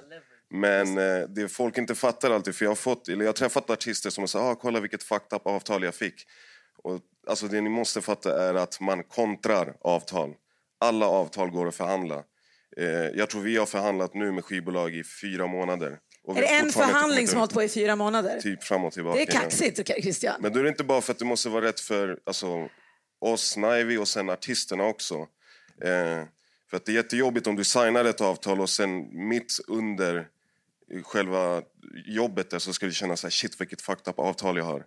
Men 0.50 0.98
eh, 0.98 1.27
det 1.29 1.48
folk 1.48 1.77
inte 1.77 1.95
fattar 1.95 2.31
alltid, 2.31 2.55
för 2.55 2.65
jag 2.65 2.69
har, 2.69 2.75
fått, 2.75 3.07
eller 3.07 3.22
jag 3.22 3.29
har 3.29 3.34
träffat 3.34 3.69
artister 3.69 4.10
som 4.10 4.27
säger 4.27 4.45
ah, 4.45 4.55
kolla 4.55 4.79
vilket 4.79 5.03
fucked 5.03 5.36
up 5.36 5.48
avtal 5.48 5.84
jag 5.84 5.95
fick. 5.95 6.27
Och, 6.77 7.01
alltså 7.27 7.48
det 7.48 7.62
ni 7.62 7.70
måste 7.70 8.01
fatta 8.01 8.50
är 8.50 8.53
att 8.53 8.79
man 8.79 9.03
kontrar 9.03 9.75
avtal. 9.82 10.34
Alla 10.79 11.08
avtal 11.08 11.50
går 11.50 11.67
att 11.67 11.75
förhandla. 11.75 12.24
Eh, 12.77 12.86
jag 12.88 13.29
tror 13.29 13.41
vi 13.41 13.58
har 13.58 13.65
förhandlat 13.65 14.13
nu 14.13 14.32
med 14.32 14.46
skivbolag 14.46 14.96
i 14.96 15.03
fyra 15.22 15.48
månader. 15.48 16.00
är 16.27 16.34
det 16.34 16.48
en 16.48 16.72
förhandling 16.72 17.27
som 17.27 17.36
har 17.36 17.41
hållit 17.41 17.53
på 17.53 17.63
i 17.63 17.70
fyra 17.70 17.96
månader? 17.96 18.39
Typ 18.39 18.63
fram 18.63 18.86
och 18.86 18.94
tillbaka. 18.94 19.18
Det 19.18 19.22
är 19.22 19.31
kaxigt, 19.31 19.88
Christian. 19.88 20.35
Men 20.42 20.53
då 20.53 20.59
är 20.59 20.64
det 20.64 20.70
inte 20.70 20.83
bara 20.83 21.01
för 21.01 21.11
att 21.11 21.20
det 21.20 21.25
måste 21.25 21.50
vara 21.50 21.66
rätt 21.66 21.79
för 21.79 22.20
alltså, 22.25 22.70
oss, 23.22 23.57
Nivey 23.57 23.98
och 23.98 24.07
sen 24.07 24.29
artisterna 24.29 24.85
också. 24.85 25.16
Eh, 25.81 26.24
för 26.70 26.77
att 26.77 26.85
det 26.85 26.92
är 26.92 26.96
jättejobbigt 26.96 27.48
om 27.48 27.55
du 27.55 27.64
signar 27.64 28.05
ett 28.05 28.22
avtal 28.22 28.61
och 28.61 28.70
sen 28.70 28.90
mitt 29.27 29.59
under 29.68 30.27
själva 31.03 31.61
jobbet 32.05 32.50
där 32.50 32.59
så 32.59 32.74
ska 32.74 32.85
du 32.85 32.92
känna 32.92 33.18
så 33.18 33.27
här, 33.27 33.31
shit 33.31 33.61
vilket 33.61 33.81
fucked 33.81 34.07
up 34.07 34.20
avtal 34.20 34.57
jag 34.57 34.66
har. 34.66 34.85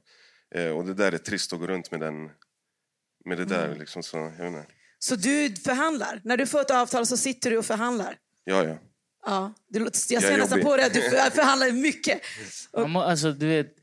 Eh, 0.54 0.70
och 0.70 0.84
det 0.84 0.94
där 0.94 1.12
är 1.12 1.18
trist 1.18 1.52
att 1.52 1.58
gå 1.58 1.66
runt 1.66 1.90
med, 1.90 2.00
den, 2.00 2.30
med 3.24 3.38
det 3.38 3.44
där. 3.44 3.66
Mm. 3.66 3.78
Liksom, 3.78 4.02
så, 4.02 4.16
jag 4.16 4.30
vet 4.30 4.46
inte. 4.46 4.66
så 4.98 5.16
du 5.16 5.54
förhandlar? 5.56 6.20
När 6.24 6.37
du 6.37 6.46
får 6.46 6.61
ett 6.61 6.70
avtal 6.70 7.06
så 7.06 7.16
sitter 7.16 7.50
du 7.50 7.58
och 7.58 7.66
förhandlar? 7.66 8.16
Ja, 8.44 8.64
ja. 8.64 8.78
Ja, 9.26 9.54
du, 9.68 9.80
jag 9.84 10.22
ser 10.22 10.38
nästan 10.38 10.61
på 10.61 10.76
dig 10.76 10.87
att 10.87 10.94
du 10.94 11.00
förhandlar 11.32 11.72
mycket. 11.72 12.20
Och... 12.70 13.11
Alltså, 13.11 13.32
du 13.32 13.48
vet, 13.48 13.74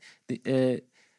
eh, 0.44 0.78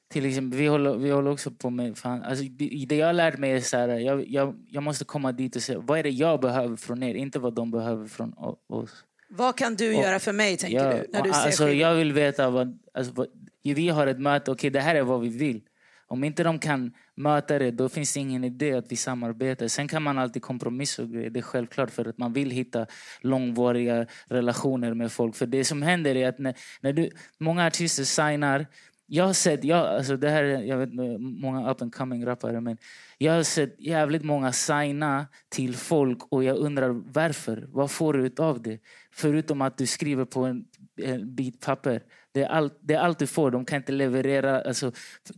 till 0.10 0.26
exempel, 0.26 0.60
vi 0.60 0.68
håller, 0.68 0.96
vi 0.96 1.12
håller 1.12 1.32
också 1.32 1.52
på 1.52 1.70
med... 1.70 1.98
Fan, 1.98 2.24
alltså, 2.24 2.46
det 2.88 2.96
jag 2.96 3.16
lärt 3.16 3.38
mig 3.38 3.52
är 3.52 3.62
så 3.62 3.78
här, 3.78 3.88
jag, 3.88 4.28
jag, 4.28 4.56
jag 4.68 4.84
måste 4.84 5.06
komma 5.06 5.32
dit 5.32 5.56
och 5.56 5.62
säga 5.62 5.80
vad 5.80 6.00
är 6.00 6.04
det 6.04 6.10
jag 6.10 6.42
behöver 6.42 6.76
från 6.76 7.04
er, 7.04 7.16
inte 7.16 7.40
vad 7.40 7.54
de 7.54 7.72
behöver 7.72 8.08
från 8.08 8.34
oss. 8.68 9.04
Vad 9.30 9.58
kan 9.58 9.76
du 9.76 9.96
och, 9.96 10.04
göra 10.04 10.20
för 10.20 10.34
mig, 10.34 10.58
tänker 10.58 10.78
ja, 10.78 10.94
du? 10.94 11.08
När 11.10 11.22
du 11.22 11.32
alltså, 11.32 11.58
ser 11.58 11.68
jag 11.68 11.96
vill 11.96 12.14
veta 12.14 12.50
vad, 12.50 12.80
alltså, 12.94 13.14
vad... 13.14 13.28
Vi 13.74 13.90
har 13.90 14.08
ett 14.08 14.20
möte, 14.20 14.52
okej 14.52 14.60
okay, 14.60 14.70
det 14.70 14.80
här 14.80 14.96
är 14.96 15.02
vad 15.02 15.22
vi 15.22 15.30
vill. 15.30 15.62
Om 16.10 16.24
inte 16.24 16.44
de 16.44 16.60
kan 16.60 16.92
möta 17.16 17.60
det, 17.60 17.72
då 17.72 17.90
finns 17.90 18.14
det 18.14 18.20
ingen 18.20 18.44
idé 18.44 18.74
att 18.74 18.92
vi 18.92 18.96
samarbetar. 18.96 19.68
Sen 19.68 19.88
kan 19.88 20.04
man 20.04 20.18
alltid 20.18 20.42
kompromissa 20.42 21.02
och 21.04 21.10
grejer. 21.10 21.30
Det 21.30 21.40
är 21.40 21.42
självklart 21.42 21.92
för 21.92 22.06
att 22.06 22.18
man 22.18 22.34
vill 22.34 22.52
hitta 22.52 22.86
långvariga 23.22 24.06
relationer 24.28 24.94
med 24.94 25.12
folk. 25.12 25.36
För 25.36 25.46
det 25.46 25.64
som 25.64 25.82
händer 25.82 26.16
är 26.16 26.28
att 26.30 26.40
när, 26.40 26.56
när 26.82 26.94
du, 26.94 27.10
många 27.40 27.66
artister 27.66 28.04
signar 28.04 28.66
jag 29.10 29.26
har 29.26 29.34
sett, 29.34 29.64
jag, 29.64 29.86
alltså 29.86 30.18
det 30.18 30.30
här, 30.30 30.44
jag 30.44 30.78
vet 30.78 30.94
många 31.20 31.72
up 31.72 31.82
and 31.82 31.96
coming 31.96 32.26
rappare, 32.26 32.62
men 32.62 32.78
jag 33.18 33.34
har 33.34 33.44
sett 33.44 33.76
jävligt 33.80 34.24
många 34.24 34.52
signa 34.52 35.28
till 35.50 35.76
folk 35.76 36.18
och 36.30 36.44
jag 36.44 36.58
undrar 36.58 36.90
varför. 36.90 37.68
Vad 37.72 37.92
får 37.92 38.14
du 38.14 38.26
ut 38.26 38.40
av 38.40 38.62
det? 38.62 38.80
Förutom 39.12 39.62
att 39.62 39.78
du 39.78 39.86
skriver 39.86 40.26
på 40.26 40.46
en, 40.46 40.66
en 41.02 41.36
bit 41.36 41.62
papper. 41.62 42.04
Det 42.38 42.44
är, 42.44 42.50
allt, 42.50 42.78
det 42.82 42.94
är 42.94 43.00
allt 43.00 43.20
du 43.20 43.28
får. 43.28 43.52
De 43.52 43.66
kan 43.66 43.78
inte 43.78 43.92
leverera 43.92 44.62
alltså, 44.62 44.92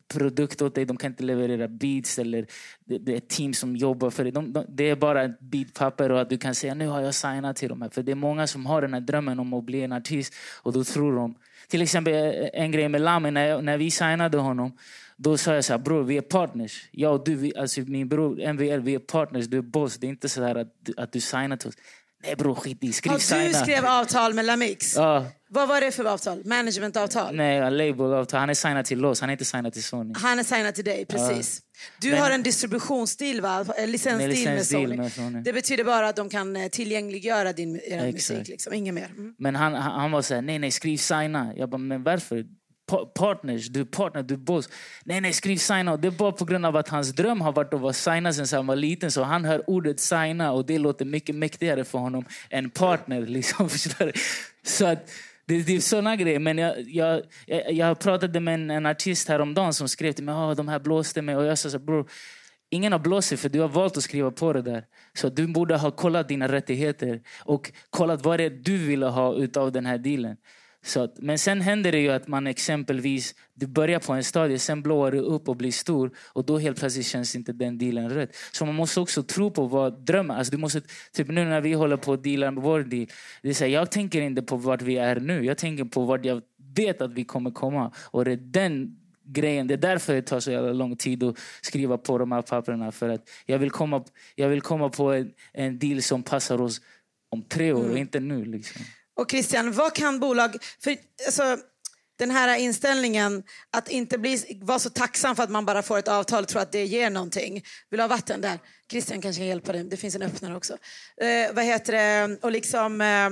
produkt 0.08 0.62
åt 0.62 0.76
dig, 0.76 0.86
de 0.86 0.98
kan 0.98 1.12
inte 1.12 1.24
leverera 1.24 1.68
beats 1.68 2.20
eller 2.20 2.46
det, 2.86 2.98
det 2.98 3.14
är 3.14 3.18
ett 3.18 3.30
team 3.30 3.54
som 3.54 3.76
jobbar 3.76 4.10
för 4.10 4.24
dig. 4.24 4.32
De, 4.32 4.54
de, 4.54 4.66
det 4.70 4.90
är 4.90 4.96
bara 4.96 5.24
ett 5.24 5.40
beatpapper 5.40 6.12
och 6.12 6.22
att 6.22 6.30
du 6.30 6.38
kan 6.38 6.56
säga 6.56 6.74
nu 6.74 6.88
har 6.88 7.02
jag 7.02 7.16
signat 7.16 7.56
till 7.56 7.70
dem 7.70 7.82
här. 7.82 7.90
För 7.90 8.04
det 8.04 8.12
är 8.12 8.16
många 8.16 8.48
som 8.48 8.66
har 8.66 8.82
den 8.82 8.94
här 8.94 9.02
drömmen 9.02 9.40
om 9.40 9.54
att 9.54 9.64
bli 9.64 9.82
en 9.82 9.92
artist 9.92 10.34
och 10.64 10.74
då 10.74 10.84
tror 10.84 11.16
de 11.16 11.36
till 11.68 11.82
exempel 11.82 12.14
eh, 12.14 12.50
en 12.54 12.72
grej 12.72 12.90
med 12.90 13.02
Lami, 13.02 13.32
när, 13.32 13.62
när 13.62 13.78
vi 13.78 13.92
signade 13.92 14.38
honom. 14.38 14.78
Då 15.18 15.38
sa 15.38 15.56
jag 15.56 15.66
så 15.66 15.74
här, 15.74 15.80
bror 15.80 16.04
vi 16.04 16.18
är 16.18 16.22
partners. 16.22 16.90
Jag 16.92 17.14
och 17.14 17.26
du, 17.26 17.36
vi, 17.36 17.56
alltså 17.56 17.82
min 17.82 18.10
bror 18.10 18.54
MVL, 18.54 18.80
vi 18.80 18.96
är 18.96 19.00
partners. 19.00 19.46
Du 19.46 19.58
är 19.58 19.62
boss. 19.62 19.98
Det 19.98 20.08
är 20.08 20.10
inte 20.10 20.30
så 20.30 20.44
här 20.44 20.56
att, 20.56 20.74
att 20.98 21.12
du 21.12 21.20
signar 21.20 21.58
till 21.58 21.70
oss. 21.70 21.76
Nej 22.24 22.36
bror, 22.36 22.56
skit 22.56 22.84
i. 22.84 22.94
Skriv 22.94 23.18
signa. 23.18 23.44
Du 23.44 23.54
skrev 23.54 23.86
avtal 23.86 24.34
med 24.34 24.46
Lamix? 24.46 24.96
Ja. 24.96 25.26
Vad 25.52 25.68
var 25.68 25.82
det 25.82 25.92
för 25.92 26.06
avtal? 26.06 26.42
Managementavtal? 26.46 27.36
Nej, 27.36 27.72
label-avtal. 27.72 28.40
Han 28.40 28.50
är 28.50 28.54
signad 28.54 28.86
till 28.86 29.06
oss, 29.06 29.22
han 29.22 29.30
är 29.30 29.32
inte 29.32 29.46
signad 29.46 29.74
till 29.74 29.84
Sony. 29.84 30.14
Han 30.18 30.40
är 30.40 30.44
signad 30.44 30.76
till 30.76 30.86
dig, 30.86 31.06
precis. 31.06 31.62
Ja. 31.62 31.80
Du 32.02 32.12
Men, 32.12 32.20
har 32.20 32.32
en 32.32 32.44
distributionsstil, 32.44 33.42
va? 33.42 33.66
Licensstil 33.88 34.50
med, 34.50 34.66
Sony. 34.68 34.98
med 34.98 35.12
Sony. 35.12 35.42
Det 35.42 35.54
betyder 35.54 35.84
bara 35.84 36.08
att 36.10 36.16
de 36.16 36.30
kan 36.30 36.56
eh, 36.56 36.68
tillgängliggöra 36.68 37.54
din 37.54 37.82
musik, 38.14 38.48
liksom. 38.48 38.74
inget 38.74 38.94
mer. 38.94 39.06
Mm. 39.06 39.36
Men 39.38 39.56
han, 39.56 39.74
han 39.74 40.12
var 40.12 40.22
såhär, 40.22 40.42
nej 40.42 40.60
nej, 40.60 40.72
skriv 40.72 40.98
signa. 40.98 41.54
Jag 41.56 41.70
bara, 41.70 41.78
men 41.78 42.04
varför? 42.04 42.46
Partners, 43.16 43.68
du 43.68 43.80
är 43.80 43.86
partner, 43.86 44.24
du 44.24 44.34
är 44.34 44.38
boss. 44.38 44.70
Nej, 45.04 45.22
nej, 45.22 45.34
skriv 45.34 45.58
signa. 45.58 45.98
Det 45.98 46.08
är 46.08 46.12
bara 46.12 46.32
på 46.32 46.46
grund 46.46 46.66
av 46.66 46.76
att 46.76 46.90
hans 46.90 47.14
dröm 47.16 47.42
har 47.42 47.52
varit 47.52 47.74
att 47.74 47.82
vara 47.82 47.94
signa 47.94 48.34
sen 48.34 48.46
han 48.52 48.68
var 48.68 48.76
liten. 48.76 49.12
Så 49.12 49.24
han 49.24 49.46
hör 49.46 49.70
ordet 49.70 50.00
signa 50.00 50.52
och 50.52 50.66
det 50.66 50.78
låter 50.78 51.06
mycket 51.06 51.36
mäktigare 51.36 51.84
för 51.84 52.00
honom 52.00 52.26
än 52.50 52.70
partner. 52.70 53.22
Liksom, 53.22 53.70
så 54.64 54.86
att, 54.86 55.10
det, 55.50 55.62
det 55.62 55.76
är 55.76 55.80
såna 55.80 56.16
grejer. 56.16 56.40
Men 56.40 56.58
jag, 56.58 56.82
jag, 56.82 57.22
jag, 57.46 57.74
jag 57.74 58.00
pratade 58.00 58.40
med 58.40 58.54
en, 58.54 58.72
en 58.72 58.86
artist 58.86 59.28
häromdagen 59.28 59.74
som 59.74 59.90
skrev 59.90 60.12
till 60.12 60.24
mig 60.24 60.36
att 60.36 60.58
de 60.58 60.68
här 60.68 60.80
blåste 60.80 61.22
mig. 61.22 61.36
Och 61.36 61.46
jag 61.46 61.58
sa 61.58 61.70
så 61.70 61.80
bror, 61.80 62.10
ingen 62.70 62.92
har 62.92 63.00
blåst 63.00 63.30
dig, 63.30 63.38
för 63.38 63.50
du 63.50 63.60
har 63.60 63.68
valt 63.68 63.98
att 63.98 64.04
skriva 64.04 64.32
på 64.32 64.54
det 64.54 64.62
där. 64.62 64.84
Så 65.14 65.30
du 65.30 65.48
borde 65.48 65.78
ha 65.78 65.92
kollat 65.92 66.28
dina 66.28 66.48
rättigheter 66.48 67.22
och 67.40 67.72
kollat 67.90 68.26
vad 68.26 68.40
det 68.40 68.44
är 68.44 68.50
du 68.50 68.78
ville 68.78 69.06
ha 69.06 69.36
utav 69.36 69.72
den 69.72 69.86
här 69.86 69.98
dealen. 69.98 70.38
Så 70.86 71.04
att, 71.04 71.18
men 71.18 71.40
sen 71.40 71.62
händer 71.62 71.92
det 71.92 72.00
ju 72.00 72.10
att 72.10 72.28
man 72.28 72.48
exempelvis 72.48 73.36
du 73.54 73.68
börjar 73.68 74.00
på 74.00 74.14
en 74.14 74.24
stadie, 74.24 74.60
sen 74.60 74.82
blåar 74.82 75.12
du 75.12 75.20
upp 75.20 75.50
och 75.50 75.56
blir 75.56 75.72
stor 75.72 76.12
och 76.28 76.46
då 76.46 76.58
helt 76.58 76.80
plötsligt 76.80 77.06
känns 77.06 77.36
inte 77.36 77.54
den 77.54 77.78
dealen 77.78 78.10
rätt. 78.10 78.36
Så 78.52 78.66
man 78.66 78.76
måste 78.76 79.00
också 79.00 79.24
tro 79.24 79.52
på 79.52 79.66
vad 79.66 80.06
drömmen... 80.06 80.38
Alltså 80.38 80.52
du 80.52 80.58
måste, 80.58 80.82
typ 81.14 81.28
nu 81.28 81.46
när 81.46 81.62
vi 81.62 81.74
håller 81.74 81.98
på 81.98 82.14
att 82.14 82.24
deala 82.24 82.52
med 82.52 82.64
vår 82.64 82.80
deal. 82.80 83.08
Det 83.42 83.50
är 83.50 83.54
så 83.54 83.64
här, 83.64 83.72
jag 83.72 83.92
tänker 83.92 84.22
inte 84.22 84.42
på 84.42 84.56
vart 84.56 84.82
vi 84.82 84.98
är 84.98 85.20
nu. 85.20 85.46
Jag 85.46 85.58
tänker 85.58 85.86
på 85.86 86.06
vart 86.06 86.26
jag 86.26 86.42
vet 86.76 87.02
att 87.02 87.14
vi 87.14 87.24
kommer 87.24 87.52
komma. 87.52 87.92
Och 88.12 88.26
det 88.26 88.32
är 88.32 88.38
den 88.38 88.98
grejen. 89.24 89.68
Det 89.68 89.74
är 89.74 89.78
därför 89.78 90.14
det 90.14 90.22
tar 90.22 90.40
så 90.40 90.52
jävla 90.52 90.74
lång 90.74 90.96
tid 90.96 91.24
att 91.24 91.38
skriva 91.62 91.98
på 91.98 92.18
de 92.18 92.32
här 92.32 92.42
papperna. 92.42 92.92
För 92.92 93.10
att 93.10 93.30
jag 93.46 93.60
vill 93.60 93.72
komma, 93.72 94.04
jag 94.36 94.50
vill 94.50 94.62
komma 94.62 94.90
på 94.90 95.14
en, 95.14 95.32
en 95.54 95.80
deal 95.80 96.02
som 96.02 96.24
passar 96.24 96.62
oss 96.62 96.82
om 97.30 97.44
tre 97.44 97.74
år 97.74 97.90
och 97.92 97.98
inte 97.98 98.20
nu. 98.20 98.46
Liksom. 98.46 98.82
Och 99.20 99.32
Christian, 99.32 99.72
vad 99.72 99.96
kan 99.96 100.20
bolag... 100.20 100.56
För, 100.84 100.98
alltså, 101.26 101.58
den 102.20 102.32
här 102.32 102.58
inställningen 102.58 103.44
att 103.72 103.90
inte 103.90 104.18
bli, 104.18 104.60
vara 104.62 104.80
så 104.80 104.90
tacksam 104.90 105.36
för 105.36 105.44
att 105.44 105.50
man 105.50 105.66
bara 105.66 105.82
får 105.82 105.98
ett 105.98 106.08
avtal 106.08 106.44
och 106.44 106.50
tror 106.50 106.62
att 106.62 106.72
det 106.72 106.86
ger 106.86 107.10
någonting. 107.10 107.54
Vill 107.90 107.98
du 107.98 108.02
ha 108.04 108.08
vatten 108.08 108.42
där? 108.42 108.60
Christian 108.92 109.22
kanske 109.22 109.40
kan 109.40 109.48
hjälpa 109.48 109.72
dig. 109.72 109.84
Det 109.84 109.98
finns 109.98 110.16
en 110.16 110.22
öppnare 110.22 110.56
också. 110.56 110.78
Eh, 111.22 111.54
vad 111.54 111.66
heter 111.66 111.94
det? 111.94 112.38
Och 112.42 112.52
liksom, 112.52 113.02
eh, 113.02 113.30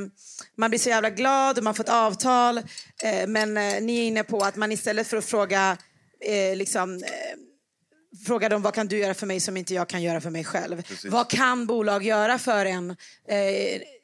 man 0.55 0.69
blir 0.69 0.79
så 0.79 0.89
jävla 0.89 1.09
glad 1.09 1.57
och 1.57 1.63
man 1.63 1.73
får 1.73 1.83
ett 1.83 1.89
avtal. 1.89 2.57
Eh, 3.03 3.27
men 3.27 3.57
eh, 3.57 3.81
ni 3.81 3.99
är 3.99 4.07
inne 4.07 4.23
på 4.23 4.39
att 4.39 4.55
man 4.55 4.71
istället 4.71 5.07
för 5.07 5.17
att 5.17 5.25
fråga 5.25 5.77
eh, 6.21 6.55
liksom, 6.55 6.95
eh, 6.95 7.37
fråga 8.25 8.49
dem 8.49 8.61
vad 8.61 8.73
kan 8.73 8.87
du 8.87 8.97
göra 8.97 9.13
för 9.13 9.27
mig 9.27 9.39
som 9.39 9.57
inte 9.57 9.73
jag 9.73 9.89
kan 9.89 10.01
göra 10.01 10.21
för 10.21 10.29
mig 10.29 10.43
själv. 10.43 10.81
Precis. 10.81 11.11
Vad 11.11 11.29
kan 11.29 11.67
bolag 11.67 12.03
göra 12.03 12.39
för 12.39 12.65
en? 12.65 12.95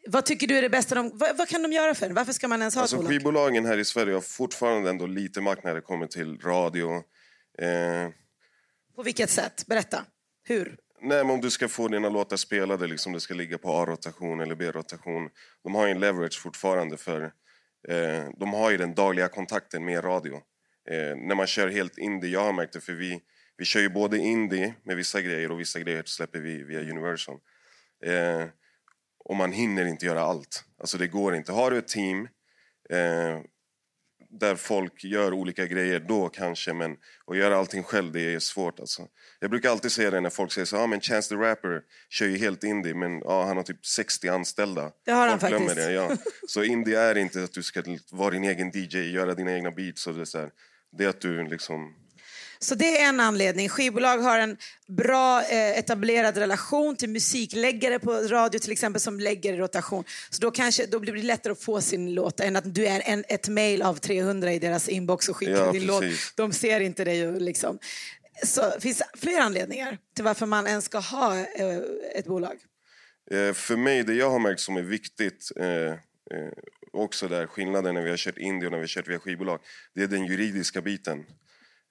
Vad 0.08 0.26
tycker 0.26 0.48
du 0.48 0.58
är 0.58 0.62
det 0.62 0.70
bästa? 0.70 0.96
De, 0.96 1.12
vad, 1.18 1.38
vad 1.38 1.48
kan 1.48 1.62
de 1.64 1.72
göra 1.72 1.96
för 1.96 2.06
en? 2.06 2.14
Varför 2.14 2.34
ska 2.34 2.48
man 2.48 2.60
ens 2.60 2.76
ha 2.76 2.82
Alltså, 2.82 2.96
ett 2.96 3.00
bolag? 3.02 3.10
skivbolagen 3.12 3.66
här 3.66 3.78
i 3.78 3.86
Sverige 3.86 4.14
har 4.14 4.22
fortfarande 4.22 4.90
ändå 4.90 5.06
lite 5.06 5.42
makt 5.42 5.64
när 5.64 5.76
det 5.76 5.82
kommer 5.82 6.08
till 6.08 6.40
radio. 6.40 6.96
Eh, 7.60 8.10
På 8.96 9.04
vilket 9.04 9.30
sätt? 9.30 9.68
Berätta. 9.68 10.06
Hur? 10.44 10.78
nej, 11.02 11.22
om 11.22 11.42
du 11.42 11.50
ska 11.50 11.68
få 11.68 11.88
dina 11.88 12.10
låtar 12.10 12.38
spelade, 12.38 12.88
liksom 12.88 13.14
det 13.14 13.20
ska 13.20 13.34
ligga 13.34 13.58
på 13.58 13.74
A-rotation 13.82 14.40
eller 14.40 14.56
B-rotation. 14.56 15.30
De 15.64 15.76
har 15.76 15.86
ju 15.86 15.92
en 15.92 16.00
leverage 16.00 16.42
fortfarande 16.42 16.98
för 16.98 17.22
eh, 17.88 18.24
de 18.38 18.54
har 18.54 18.72
ju 18.72 18.78
den 18.78 18.94
dagliga 18.96 19.28
kontakten 19.28 19.86
med 19.86 20.04
radio. 20.04 20.36
Eh, 20.90 21.16
när 21.28 21.36
man 21.36 21.48
kör 21.48 21.68
helt 21.68 21.98
indie, 21.98 22.30
jag 22.30 22.40
har 22.44 22.54
märkt 22.54 22.74
det 22.74 22.82
för 22.82 22.94
vi, 22.94 23.20
vi 23.58 23.66
kör 23.66 23.80
ju 23.80 23.90
både 23.90 24.18
indie 24.18 24.74
med 24.84 24.96
vissa 24.98 25.22
grejer 25.22 25.52
och 25.52 25.60
vissa 25.60 25.80
grejer 25.80 26.04
släpper 26.06 26.40
vi 26.40 26.64
via 26.64 26.80
Universal. 26.80 27.36
Eh, 28.06 28.44
och 29.26 29.36
man 29.36 29.52
hinner 29.52 29.86
inte 29.86 30.06
göra 30.06 30.22
allt. 30.22 30.64
Alltså 30.80 30.98
det 30.98 31.08
går 31.08 31.36
inte. 31.36 31.52
Har 31.52 31.72
du 31.72 31.78
ett 31.78 31.88
team 31.88 32.28
eh, 32.90 33.40
där 34.40 34.56
folk 34.56 35.04
gör 35.04 35.34
olika 35.34 35.66
grejer, 35.66 36.00
då 36.00 36.30
kanske. 36.30 36.74
Men 36.74 36.98
att 37.28 37.38
göra 37.38 37.58
allting 37.58 37.84
själv, 37.84 38.12
det 38.12 38.34
är 38.34 38.40
svårt. 38.40 38.80
Alltså. 38.80 39.08
Jag 39.40 39.50
brukar 39.50 39.70
alltid 39.70 39.92
säga 39.92 40.12
det 40.12 40.22
när 40.22 40.30
folk 40.30 40.52
säger 40.52 40.66
så 40.66 40.78
ah, 40.78 40.88
men 40.88 41.02
Chance 41.02 41.30
the 41.30 41.36
Rapper 41.36 41.82
kör 42.10 42.26
ju 42.26 42.38
helt 42.38 42.64
indie, 42.64 42.94
men 42.94 43.24
ah, 43.26 43.46
han 43.46 43.58
har 43.58 43.64
typ 43.64 43.86
60 43.86 44.30
anställda. 44.30 44.92
Det 45.06 45.12
har 45.12 45.28
han 45.28 45.40
folk 45.40 45.54
faktiskt. 45.54 45.76
Det, 45.76 45.92
ja. 45.92 46.18
Så 46.48 46.64
indie 46.64 47.00
är 47.00 47.18
inte 47.18 47.44
att 47.44 47.54
du 47.54 47.64
ska 47.64 47.84
vara 48.12 48.32
din 48.32 48.44
egen 48.44 48.72
DJ, 48.74 48.98
göra 48.98 49.34
dina 49.34 49.54
egna 49.54 49.72
beats. 49.72 50.08
Och 50.08 50.14
det, 50.14 50.26
så 50.26 50.40
här. 50.40 50.52
det 50.98 51.04
är 51.04 51.10
att 51.10 51.22
du 51.22 51.44
liksom... 51.44 51.96
Så 52.64 52.76
det 52.76 53.02
är 53.02 53.10
en 53.10 53.20
anledning. 53.20 53.70
Skivbolag 53.70 54.18
har 54.18 54.40
en 54.40 54.58
bra 54.88 55.42
eh, 55.42 55.80
etablerad 55.80 56.38
relation 56.38 56.96
till 56.96 57.10
musikläggare 57.10 58.00
på 58.00 58.14
radio 58.14 58.60
till 58.60 58.72
exempel 58.72 59.02
som 59.02 59.20
lägger 59.20 59.54
i 59.54 59.58
rotation. 59.58 60.04
Så 60.30 60.42
då, 60.42 60.52
kanske, 60.52 60.86
då 60.86 61.00
blir 61.00 61.14
det 61.14 61.22
lättare 61.22 61.54
att 61.54 61.64
få 61.64 61.82
sin 61.82 62.14
låt 62.14 62.40
än 62.40 62.56
att 62.56 62.76
du 62.76 62.86
är 62.86 63.02
en, 63.06 63.24
ett 63.28 63.48
mail 63.48 63.82
av 63.82 63.96
300 63.96 64.54
i 64.54 64.60
deras 64.60 64.90
inbox 64.90 65.30
och 65.30 65.38
skickar 65.38 65.54
Ja, 65.54 65.72
din 65.72 65.86
låt. 65.86 66.04
De 66.36 66.54
ser 66.54 66.80
inte 66.80 67.04
dig. 67.04 67.40
Liksom. 67.40 67.80
Så 68.44 68.62
det 68.62 68.82
finns 68.82 69.02
fler 69.18 69.40
anledningar 69.40 69.98
till 70.16 70.24
varför 70.24 70.46
man 70.46 70.68
ens 70.68 70.86
ska 70.86 71.00
ha 71.00 71.38
eh, 71.38 71.78
ett 72.16 72.26
bolag. 72.26 72.58
Eh, 73.32 73.54
för 73.54 73.76
mig, 73.76 74.04
det 74.04 74.14
jag 74.14 74.30
har 74.30 74.40
märkt 74.40 74.62
som 74.62 74.78
är 74.78 74.82
viktigt, 74.82 75.52
eh, 75.56 75.68
eh, 75.68 75.96
också 76.94 77.28
där 77.28 77.48
skillnaden 77.48 77.96
när 77.96 78.02
vi 78.02 78.10
har 78.10 78.18
kört 78.18 78.38
indie 78.38 78.66
och 78.66 78.72
när 78.72 78.80
vi 78.80 78.84
har 78.84 78.88
kört 78.88 79.08
via 79.08 79.20
skivbolag, 79.20 79.60
det 79.96 80.04
är 80.04 80.08
den 80.08 80.26
juridiska 80.26 80.82
biten. 80.82 81.26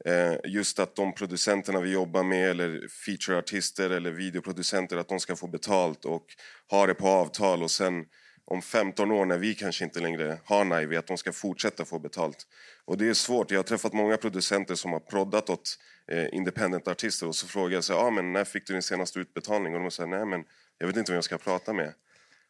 Eh, 0.05 0.35
just 0.45 0.79
att 0.79 0.97
de 0.97 1.15
producenterna 1.15 1.81
vi 1.81 1.93
jobbar 1.93 2.23
med, 2.23 2.51
eller 2.51 2.89
featureartister 2.89 3.91
eller 3.91 4.11
videoproducenter, 4.11 4.97
att 4.97 5.09
de 5.09 5.21
ska 5.21 5.37
få 5.37 5.47
betalt 5.47 6.05
och 6.05 6.27
ha 6.71 6.87
det 6.87 6.95
på 6.95 7.09
avtal 7.09 7.63
och 7.63 7.71
sen 7.71 8.05
om 8.45 8.63
15 8.63 9.11
år 9.11 9.27
när 9.27 9.39
vi 9.39 9.55
kanske 9.55 9.85
inte 9.85 10.01
längre 10.01 10.39
har 10.45 10.65
Nivey, 10.65 10.99
att 10.99 11.07
de 11.07 11.17
ska 11.17 11.33
fortsätta 11.33 11.85
få 11.85 11.99
betalt. 11.99 12.47
Och 12.85 12.99
det 12.99 13.09
är 13.09 13.15
svårt. 13.15 13.51
Jag 13.51 13.59
har 13.59 13.65
träffat 13.65 13.93
många 13.93 14.17
producenter 14.17 14.75
som 14.75 14.93
har 14.93 15.01
proddat 15.01 15.51
åt 15.51 15.79
eh, 16.13 16.27
independent-artister 16.33 17.29
och 17.29 17.35
så 17.35 17.47
frågar 17.47 17.75
jag 17.75 17.85
så 17.85 17.93
här, 17.93 18.01
ah, 18.01 18.11
men 18.11 18.33
när 18.33 18.45
fick 18.45 18.67
du 18.67 18.73
din 18.73 18.83
senaste 18.83 19.19
utbetalning? 19.19 19.75
Och 19.75 19.81
de 19.81 19.91
säger 19.91 20.11
nej 20.11 20.27
men 20.27 20.45
jag 20.79 20.87
vet 20.87 20.97
inte 20.97 21.13
vem 21.13 21.17
jag 21.17 21.25
ska 21.25 21.39
prata 21.39 21.73
med. 21.73 21.95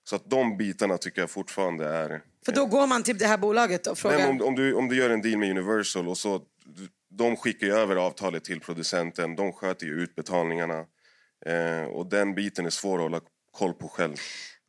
Så 0.05 0.17
att 0.17 0.31
de 0.31 0.57
bitarna 0.57 0.99
tycker 0.99 1.21
jag 1.21 1.31
fortfarande 1.31 1.88
är... 1.88 2.23
För 2.45 2.53
då 2.53 2.67
går 2.67 2.87
man 2.87 3.03
till 3.03 3.19
det 3.19 3.27
här 3.27 3.38
bolaget 3.38 3.87
och 3.87 3.99
frågar. 3.99 4.19
Nej, 4.19 4.29
om, 4.29 4.43
om, 4.43 4.55
du, 4.55 4.75
om 4.75 4.88
du 4.88 4.97
gör 4.97 5.11
en 5.11 5.23
deal 5.23 5.38
med 5.38 5.51
Universal 5.51 6.09
och 6.09 6.19
så 6.19 6.43
de 7.18 7.37
skickar 7.37 7.66
ju 7.66 7.72
över 7.72 7.96
avtalet 7.96 8.44
till 8.44 8.61
producenten, 8.61 9.37
de 9.37 9.53
sköter 9.53 9.87
ju 9.87 9.92
utbetalningarna. 10.03 10.85
Eh, 11.46 11.85
och 11.85 12.07
den 12.07 12.35
biten 12.35 12.66
är 12.66 12.70
svår 12.70 12.96
att 12.98 13.03
hålla 13.03 13.20
koll 13.51 13.72
på 13.75 13.88
själv. 13.88 14.16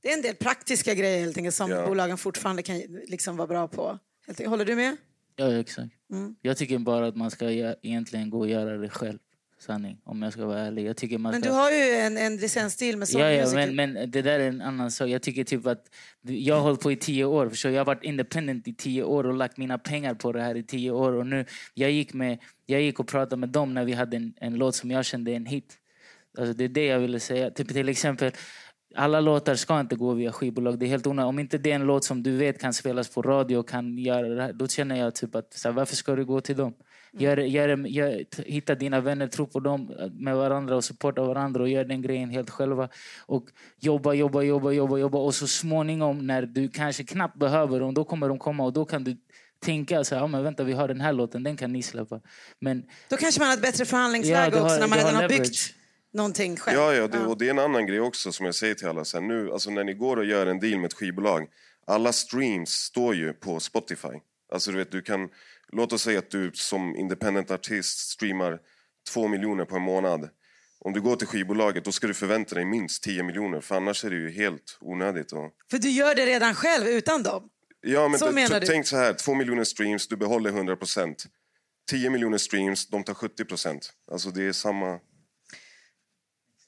Det 0.01 0.10
är 0.10 0.13
en 0.13 0.21
del 0.21 0.36
praktiska 0.36 0.93
grejer 0.93 1.19
helt 1.19 1.38
enkelt, 1.38 1.56
som 1.56 1.71
Ja. 1.71 1.88
bolagen 1.88 2.17
fortfarande 2.17 2.63
kan 2.63 2.77
liksom 3.08 3.38
vara 3.38 3.47
bra 3.47 3.67
på. 3.67 3.99
Håller 4.45 4.65
du 4.65 4.75
med? 4.75 4.97
Ja, 5.36 5.53
exakt. 5.60 5.91
Mm. 6.12 6.36
Jag 6.41 6.58
tycker 6.58 6.77
bara 6.79 7.08
att 7.08 7.15
man 7.15 7.32
ska 7.32 7.51
egentligen 7.51 8.29
gå 8.29 8.39
och 8.39 8.47
göra 8.49 8.77
det 8.77 8.89
själv. 8.89 9.19
Sanning, 9.63 9.97
om 10.04 10.21
jag 10.21 10.34
ska 10.34 10.45
vara 10.45 10.60
ärlig. 10.60 10.86
Jag 10.86 10.97
tycker 10.97 11.17
man 11.17 11.32
Men 11.32 11.41
ska... 11.41 11.49
du 11.49 11.56
har 11.56 11.71
ju 11.71 11.95
en, 11.95 12.17
en 12.17 12.38
licensdeal 12.38 12.97
med 12.97 13.08
Sony 13.08 13.23
Ja, 13.23 13.52
men, 13.54 13.76
men 13.76 14.12
det 14.12 14.21
där 14.21 14.39
är 14.39 14.47
en 14.47 14.62
annan 14.62 14.91
sak. 14.91 15.10
Jag 15.10 15.21
tycker 15.21 15.43
typ 15.43 15.67
att 15.67 15.86
jag 16.21 16.56
har 16.56 16.62
hållit 16.62 16.82
på 16.82 16.91
i 16.91 16.95
tio 16.95 17.26
år. 17.26 17.49
Förstår? 17.49 17.71
Jag 17.71 17.80
har 17.80 17.86
varit 17.86 18.04
independent 18.04 18.67
i 18.67 18.73
tio 18.73 19.04
år 19.04 19.23
och 19.23 19.34
lagt 19.34 19.58
mina 19.58 19.78
pengar 19.78 20.13
på 20.13 20.32
det 20.32 20.41
här 20.41 20.56
i 20.56 20.63
tio 20.63 20.91
år. 20.91 21.13
Och 21.13 21.28
nu, 21.28 21.45
jag, 21.73 21.91
gick 21.91 22.13
med, 22.13 22.38
jag 22.65 22.82
gick 22.82 22.99
och 22.99 23.08
pratade 23.08 23.39
med 23.39 23.49
dem 23.49 23.73
när 23.73 23.86
vi 23.86 23.93
hade 23.93 24.17
en, 24.17 24.34
en 24.38 24.56
låt 24.56 24.76
som 24.76 24.91
jag 24.91 25.06
kände 25.06 25.32
är 25.32 25.36
en 25.36 25.45
hit. 25.45 25.78
Alltså, 26.38 26.54
det 26.54 26.63
är 26.63 26.69
det 26.69 26.86
jag 26.86 26.99
ville 26.99 27.19
säga. 27.19 27.52
Typ, 27.52 27.67
till 27.67 27.89
exempel, 27.89 28.32
alla 28.95 29.19
låtar 29.19 29.56
ska 29.56 29.80
inte 29.80 29.95
gå 29.95 30.13
via 30.13 30.32
skivbolag. 30.32 30.80
Det 30.80 30.86
är 30.86 30.88
helt 30.88 31.08
onödigt. 31.08 31.28
Om 31.28 31.39
inte 31.39 31.58
det 31.58 31.71
är 31.71 31.76
en 31.76 31.86
låt 31.86 32.04
som 32.04 32.23
du 32.23 32.38
vet 32.38 32.62
kan 32.62 32.73
spelas 32.73 33.10
på 33.10 33.21
radio 33.21 33.63
kan 33.63 33.97
göra 33.97 34.54
då 34.54 34.67
känner 34.67 34.95
jag 34.95 35.15
typ 35.15 35.36
att 35.36 35.54
så 35.54 35.67
här, 35.67 35.76
varför 35.76 35.95
ska 35.95 36.15
du 36.15 36.26
gå 36.26 36.41
till 36.41 36.58
dem? 36.58 36.73
Gör, 37.17 37.38
gör, 37.38 37.88
gör, 37.88 38.26
hitta 38.45 38.76
dina 38.76 39.02
vänner, 39.02 39.28
tro 39.28 39.47
på 39.47 39.60
dem 39.60 39.93
med 40.13 40.36
varandra 40.36 40.76
och 40.76 40.84
supporta 40.84 41.21
varandra 41.23 41.62
och 41.62 41.69
gör 41.69 41.86
den 41.86 42.02
grejen 42.02 42.30
helt 42.30 42.49
själva. 42.49 42.89
Och 43.26 43.45
jobba, 43.80 44.13
jobba, 44.13 44.41
jobba, 44.41 44.71
jobba, 44.71 44.97
jobba 44.97 45.17
och 45.17 45.36
så 45.36 45.47
småningom 45.47 46.28
när 46.28 46.41
du 46.41 46.69
kanske 46.69 47.04
knappt 47.04 47.39
behöver 47.39 47.80
dem, 47.80 47.93
då 47.93 48.04
kommer 48.04 48.30
de 48.30 48.39
komma 48.39 48.63
och 48.65 48.73
då 48.73 48.86
kan 48.86 49.04
du 49.04 49.17
tänka 49.60 50.04
så 50.04 50.15
här, 50.15 50.21
ja, 50.21 50.28
men 50.28 50.43
vänta 50.43 50.63
vi 50.63 50.73
har 50.73 50.88
den 50.88 51.02
här 51.02 51.13
låten, 51.13 51.43
den 51.43 51.58
kan 51.58 51.71
ni 51.73 51.84
släppa. 51.84 52.21
Men 52.60 52.84
Då 53.10 53.17
kanske 53.17 53.41
man 53.41 53.47
har 53.47 53.56
ett 53.56 53.62
bättre 53.62 53.86
förhandlingsläge 53.86 54.49
Ja, 54.54 54.60
har- 54.60 54.65
också 54.65 54.80
när 54.80 54.88
man 54.88 54.97
redan 54.97 55.15
har 55.15 55.21
leverage. 55.21 55.39
byggt 55.41 55.73
någonting 56.13 56.56
själv. 56.58 56.78
Ja, 56.80 56.93
ja, 56.93 57.08
det, 57.08 57.19
och 57.19 57.38
det 57.38 57.45
är 57.45 57.49
en 57.49 57.60
annan 57.60 57.88
grej 57.88 57.99
också 57.99 58.32
som 58.32 58.45
jag 58.45 58.56
säger 58.56 58.76
till 58.76 58.88
alla. 58.88 59.06
Så 59.06 59.17
här, 59.19 59.28
nu, 59.28 59.52
alltså 59.52 59.69
när 59.71 59.84
ni 59.84 59.93
går 59.93 60.17
och 60.17 60.26
gör 60.26 60.47
en 60.47 60.60
deal 60.60 60.80
med 60.80 60.86
ett 60.86 60.93
skivbolag, 60.93 61.47
alla 61.88 62.12
streams 62.13 62.69
står 62.69 63.15
ju 63.15 63.34
på 63.34 63.60
Spotify. 63.60 64.08
Alltså 64.54 64.72
du 64.72 64.78
vet, 64.78 64.92
du 64.92 65.02
kan, 65.02 65.30
låt 65.72 65.94
oss 65.94 66.02
säga 66.04 66.20
att 66.20 66.32
du 66.32 66.52
som 66.54 66.96
independent 66.96 67.52
artist 67.52 68.00
streamar 68.10 68.60
två 69.13 69.28
miljoner 69.28 69.66
på 69.66 69.76
en 69.76 69.82
månad. 69.82 70.30
Om 70.80 70.94
du 70.94 71.02
går 71.02 71.16
till 71.16 71.28
skivbolaget 71.28 71.86
då 71.86 71.92
ska 71.92 72.08
du 72.08 72.13
förvänta 72.13 72.56
dig 72.56 72.66
minst 72.66 73.04
10 73.04 73.24
miljoner 73.24 73.62
för 73.62 73.76
annars 73.76 74.06
är 74.06 74.10
det 74.10 74.16
ju 74.16 74.32
helt 74.32 74.78
onödigt. 74.82 75.32
Och... 75.32 75.52
För 75.72 75.78
du 75.78 75.89
gör 75.89 76.16
det 76.16 76.26
redan 76.26 76.56
själv 76.56 76.88
utan 76.88 77.24
dem. 77.24 77.50
Ja, 77.82 78.08
men 78.08 78.20
Så 78.20 78.32
menar 78.32 78.60
du? 78.60 78.68
tänk 78.68 78.88
så 78.88 78.98
här, 78.98 79.13
två 79.13 79.34
miljoner 79.34 79.63
streams, 79.63 80.08
du 80.08 80.16
behåller 80.16 80.50
100 80.50 80.76
procent. 80.76 81.24
10 81.92 82.10
miljoner 82.10 82.38
streams, 82.38 82.88
de 82.88 83.04
tar 83.04 83.13
70 83.13 83.46
procent. 83.46 83.94
Alltså 84.12 84.30
det 84.30 84.44
är 84.44 84.52
samma... 84.52 84.88
eh, 84.94 85.00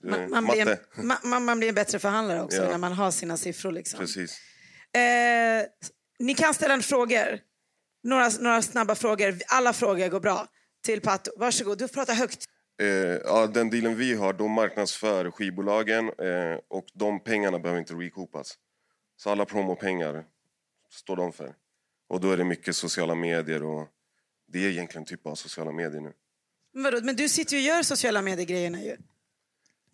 Man, 0.03 0.29
man, 0.29 0.45
blir, 0.45 0.65
matte. 0.65 0.79
en, 0.95 1.07
man, 1.29 1.45
man- 1.45 1.59
blir 1.59 1.69
en 1.69 1.75
bättre 1.75 1.99
förhandlare 1.99 2.41
också 2.41 2.57
Ja. 2.57 2.69
när 2.69 2.77
man 2.77 2.91
har 2.93 3.11
sina 3.11 3.37
siffror. 3.37 3.71
Liksom. 3.71 3.99
Precis. 3.99 4.39
Eh, 4.93 5.63
ni 6.19 6.33
kan 6.33 6.53
ställa 6.53 6.73
en 6.73 6.83
frågor. 6.83 7.39
Några, 8.05 8.29
några 8.39 8.61
snabba 8.61 8.95
frågor. 8.95 9.39
Alla 9.47 9.73
frågor 9.73 10.07
går 10.07 10.19
bra. 10.19 10.47
Till 10.85 11.01
Pato. 11.01 11.31
Varsågod, 11.37 11.77
du 11.77 11.87
får 11.87 11.93
prata 11.93 12.13
högt. 12.13 12.45
Eh, 12.81 12.87
ja, 12.87 13.47
den 13.47 13.69
dealen 13.69 13.95
vi 13.95 14.13
har, 14.13 14.33
de 14.33 14.51
marknadsför 14.51 15.31
skivbolagen 15.31 16.09
eh, 16.09 16.59
och 16.67 16.85
de 16.93 17.19
pengarna 17.19 17.59
behöver 17.59 17.79
inte 17.79 17.93
recoupas. 17.93 18.53
Så 19.17 19.29
alla 19.29 19.45
promopengar 19.45 20.23
står 20.91 21.15
de 21.15 21.33
för. 21.33 21.53
Och 22.09 22.21
då 22.21 22.31
är 22.31 22.37
det 22.37 22.43
mycket 22.43 22.75
sociala 22.75 23.15
medier 23.15 23.63
och 23.63 23.87
det 24.47 24.65
är 24.65 24.69
egentligen 24.69 25.05
typ 25.05 25.27
av 25.27 25.35
sociala 25.35 25.71
medier 25.71 26.01
nu. 26.01 26.13
Men, 26.73 26.83
vadå? 26.83 26.99
men 27.03 27.15
du 27.15 27.29
sitter 27.29 27.57
ju 27.57 27.61
och 27.61 27.75
gör 27.75 27.83
sociala 27.83 28.21
medier-grejerna 28.21 28.83
ju. 28.83 28.97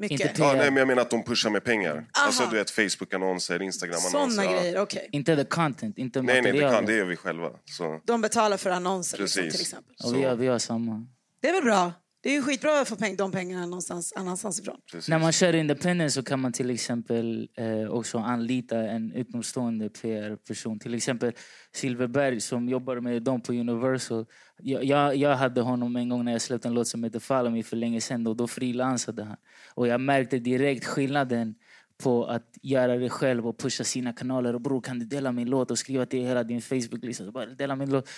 Mycket. 0.01 0.21
Inte 0.21 0.41
Ja, 0.41 0.53
nej, 0.53 0.71
men 0.71 0.77
jag 0.77 0.87
menar 0.87 1.01
att 1.01 1.09
de 1.09 1.23
pushar 1.23 1.49
med 1.49 1.63
pengar. 1.63 1.91
Aha. 1.91 2.05
Alltså 2.11 2.47
du 2.51 2.57
vet 2.57 2.71
Facebook-annonser, 2.71 3.61
Instagram-annonser. 3.61 4.35
Såna 4.35 4.43
ja. 4.45 4.61
grejer, 4.61 4.81
okej. 4.81 5.09
inte 5.11 5.35
the 5.35 5.43
content, 5.43 5.97
inte 5.97 6.21
Nej, 6.21 6.41
nej, 6.41 6.51
det 6.51 6.59
kan, 6.59 6.85
det 6.85 6.93
gör 6.93 7.05
vi 7.05 7.15
själva. 7.15 7.49
Så. 7.65 8.01
De 8.05 8.21
betalar 8.21 8.57
för 8.57 8.69
annonser 8.69 9.17
liksom, 9.17 9.41
Precis. 9.43 9.53
till 9.53 9.61
exempel. 9.61 9.95
Och 10.03 10.15
vi, 10.15 10.23
har, 10.23 10.35
vi 10.35 10.47
har 10.47 10.59
samma. 10.59 11.05
Det 11.41 11.49
är 11.49 11.53
väl 11.53 11.63
bra? 11.63 11.91
Det 12.23 12.29
är 12.29 12.33
ju 12.33 12.41
skitbra 12.41 12.81
att 12.81 12.87
få 12.87 12.95
peng 12.95 13.15
de 13.15 13.31
pengarna 13.31 13.65
någonstans 13.65 14.13
annanstans 14.15 14.59
ifrån. 14.59 14.77
Precis. 14.91 15.09
När 15.09 15.19
man 15.19 15.31
kör 15.31 15.55
independent 15.55 16.13
så 16.13 16.23
kan 16.23 16.39
man 16.39 16.53
till 16.53 16.69
exempel 16.69 17.49
eh, 17.57 17.89
också 17.89 18.17
anlita 18.17 18.77
en 18.77 19.11
utomstående 19.11 19.89
PR-person. 19.89 20.79
Till 20.79 20.93
exempel 20.93 21.33
Silverberg 21.73 22.41
som 22.41 22.69
jobbar 22.69 22.99
med 22.99 23.23
dem 23.23 23.41
på 23.41 23.53
Universal. 23.53 24.25
Jag, 24.57 24.83
jag, 24.83 25.15
jag 25.15 25.35
hade 25.35 25.61
honom 25.61 25.95
en 25.95 26.09
gång 26.09 26.25
när 26.25 26.31
jag 26.31 26.41
släppte 26.41 26.67
en 26.67 26.73
låt 26.73 26.87
som 26.87 27.03
heter 27.03 27.19
Follow 27.19 27.51
Me 27.51 27.63
för 27.63 27.77
länge 27.77 28.01
sedan 28.01 28.27
och 28.27 28.35
då 28.35 28.47
frilansade 28.47 29.23
han. 29.23 29.37
Och 29.73 29.87
jag 29.87 30.01
märkte 30.01 30.39
direkt 30.39 30.85
skillnaden 30.85 31.55
på 32.03 32.25
att 32.25 32.57
göra 32.61 32.97
det 32.97 33.09
själv 33.09 33.47
och 33.47 33.57
pusha 33.57 33.83
sina 33.83 34.13
kanaler. 34.13 34.55
Och 34.55 34.61
bror, 34.61 34.81
kan 34.81 34.99
du 34.99 35.05
dela 35.05 35.31
min 35.31 35.49
låt 35.49 35.71
och 35.71 35.77
skriva 35.77 36.05
till 36.05 36.25
hela 36.25 36.43
din 36.43 36.61
Facebook-lista? 36.61 37.45
Dela 37.57 37.75
min 37.75 37.89
låt. 37.89 38.09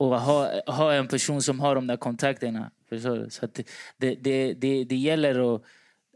Och 0.00 0.20
ha, 0.20 0.60
ha 0.66 0.92
en 0.92 1.08
person 1.08 1.42
som 1.42 1.60
har 1.60 1.74
de 1.74 1.86
där 1.86 1.96
kontakterna. 1.96 2.70
Förstår 2.88 3.16
du? 3.16 3.30
Så 3.30 3.44
att 3.44 3.54
det, 3.54 3.64
det, 3.96 4.14
det, 4.14 4.54
det, 4.54 4.84
det 4.84 4.96
gäller 4.96 5.54
att... 5.54 5.62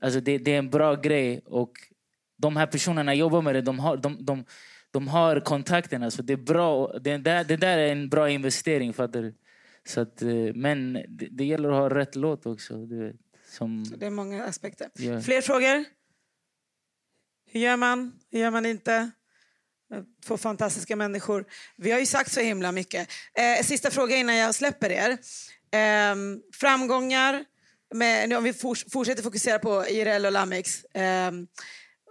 Alltså 0.01 0.20
det, 0.20 0.38
det 0.38 0.55
är 0.55 0.59
en 0.59 0.70
bra 0.70 0.94
grej. 0.94 1.42
Och 1.44 1.73
de 2.37 2.57
här 2.57 2.66
personerna 2.66 3.14
jobbar 3.14 3.42
med 3.42 3.55
det. 3.55 3.61
De 3.61 3.79
har, 3.79 3.97
de, 3.97 4.25
de, 4.25 4.44
de 4.90 5.09
har 5.09 5.40
kontakterna. 5.40 6.11
Så 6.11 6.23
det 6.23 6.33
är 6.33 6.37
bra. 6.37 6.99
Det 6.99 7.16
där, 7.16 7.44
det 7.44 7.57
där 7.57 7.79
är 7.79 7.92
en 7.92 8.09
bra 8.09 8.31
investering. 8.31 8.92
Fattar 8.92 9.23
du? 9.23 9.35
Så 9.87 10.01
att, 10.01 10.23
eh, 10.23 10.55
men 10.55 10.92
det, 11.09 11.29
det 11.31 11.44
gäller 11.44 11.68
att 11.68 11.75
ha 11.75 11.99
rätt 11.99 12.14
låt 12.14 12.47
också. 12.47 12.87
Du 12.87 13.05
vet, 13.05 13.16
som, 13.47 13.85
Det 13.97 14.07
är 14.07 14.11
många 14.11 14.44
aspekter. 14.44 14.90
Ja. 14.94 15.20
Fler 15.20 15.40
frågor? 15.40 15.85
Hur 17.47 17.61
gör 17.61 17.77
man? 17.77 18.12
Hur 18.31 18.40
gör 18.40 18.51
man 18.51 18.66
inte? 18.66 19.11
Två 20.27 20.37
fantastiska 20.38 20.97
människor. 20.97 21.44
Vi 21.77 21.90
har 21.92 21.99
ju 21.99 22.07
sagt 22.07 22.33
så 22.33 22.40
himla 22.40 22.73
mycket. 22.73 23.09
Eh, 23.35 23.64
sista 23.64 23.90
fråga 23.90 24.16
innan 24.16 24.37
jag 24.37 24.55
släpper 24.55 24.90
er. 24.90 25.11
Eh, 25.70 26.16
framgångar, 26.55 27.44
med, 27.94 28.29
nu 28.29 28.37
om 28.37 28.44
vi 28.44 28.53
fors- 28.53 28.90
fortsätter 28.92 29.23
fokusera 29.23 29.59
på 29.59 29.87
IRL 29.88 30.27
och 30.27 30.33
Lamix. 30.33 30.85
Eh, 30.85 31.33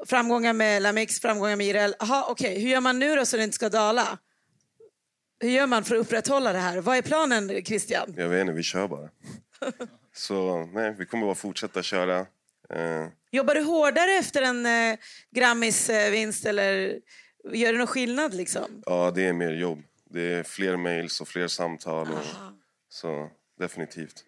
framgångar 0.08 0.54
med 0.54 0.82
Lamix, 0.82 1.20
framgångar 1.20 1.56
med 1.56 1.68
IRL. 1.68 1.94
Aha, 2.00 2.28
okej. 2.30 2.60
Hur 2.62 2.70
gör 2.70 2.82
man 2.82 3.00
nu 3.00 3.16
då 3.16 3.26
så 3.26 3.38
det 3.38 3.44
inte 3.44 3.56
ska 3.56 3.70
dala? 3.70 4.18
Hur 5.40 5.50
gör 5.50 5.68
man 5.68 5.84
för 5.84 5.96
att 5.96 6.02
upprätthålla 6.02 6.54
det 6.54 6.60
här? 6.60 6.78
Vad 6.78 6.98
är 6.98 7.02
planen, 7.02 7.66
Christian? 7.66 8.14
Jag 8.18 8.30
vet 8.30 8.42
inte, 8.42 8.54
vi 8.54 8.64
kör 8.64 8.88
bara. 8.88 9.10
Så 10.16 10.66
nej, 10.74 10.96
vi 11.00 11.06
kommer 11.06 11.26
bara 11.26 11.36
fortsätta 11.36 11.84
köra. 11.84 12.20
Eh, 12.70 13.08
Jobbar 13.32 13.56
du 13.56 13.62
hårdare 13.62 14.12
efter 14.12 14.42
en 14.42 14.66
eh, 14.66 14.98
Grammis-vinst 15.32 16.46
eller 16.46 16.94
gör 17.51 17.71
det 17.71 17.77
någon 17.77 17.88
skillnad? 17.88 18.34
Liksom? 18.34 18.84
ja, 18.86 19.12
det 19.15 19.27
är 19.27 19.34
mer 19.34 19.53
jobb. 19.53 19.84
Det 20.10 20.34
är 20.34 20.43
fler 20.43 20.77
mails 20.77 21.21
och 21.21 21.27
fler 21.27 21.47
samtal. 21.47 22.08
Och, 22.08 22.23
så 22.89 23.29
definitivt. 23.60 24.25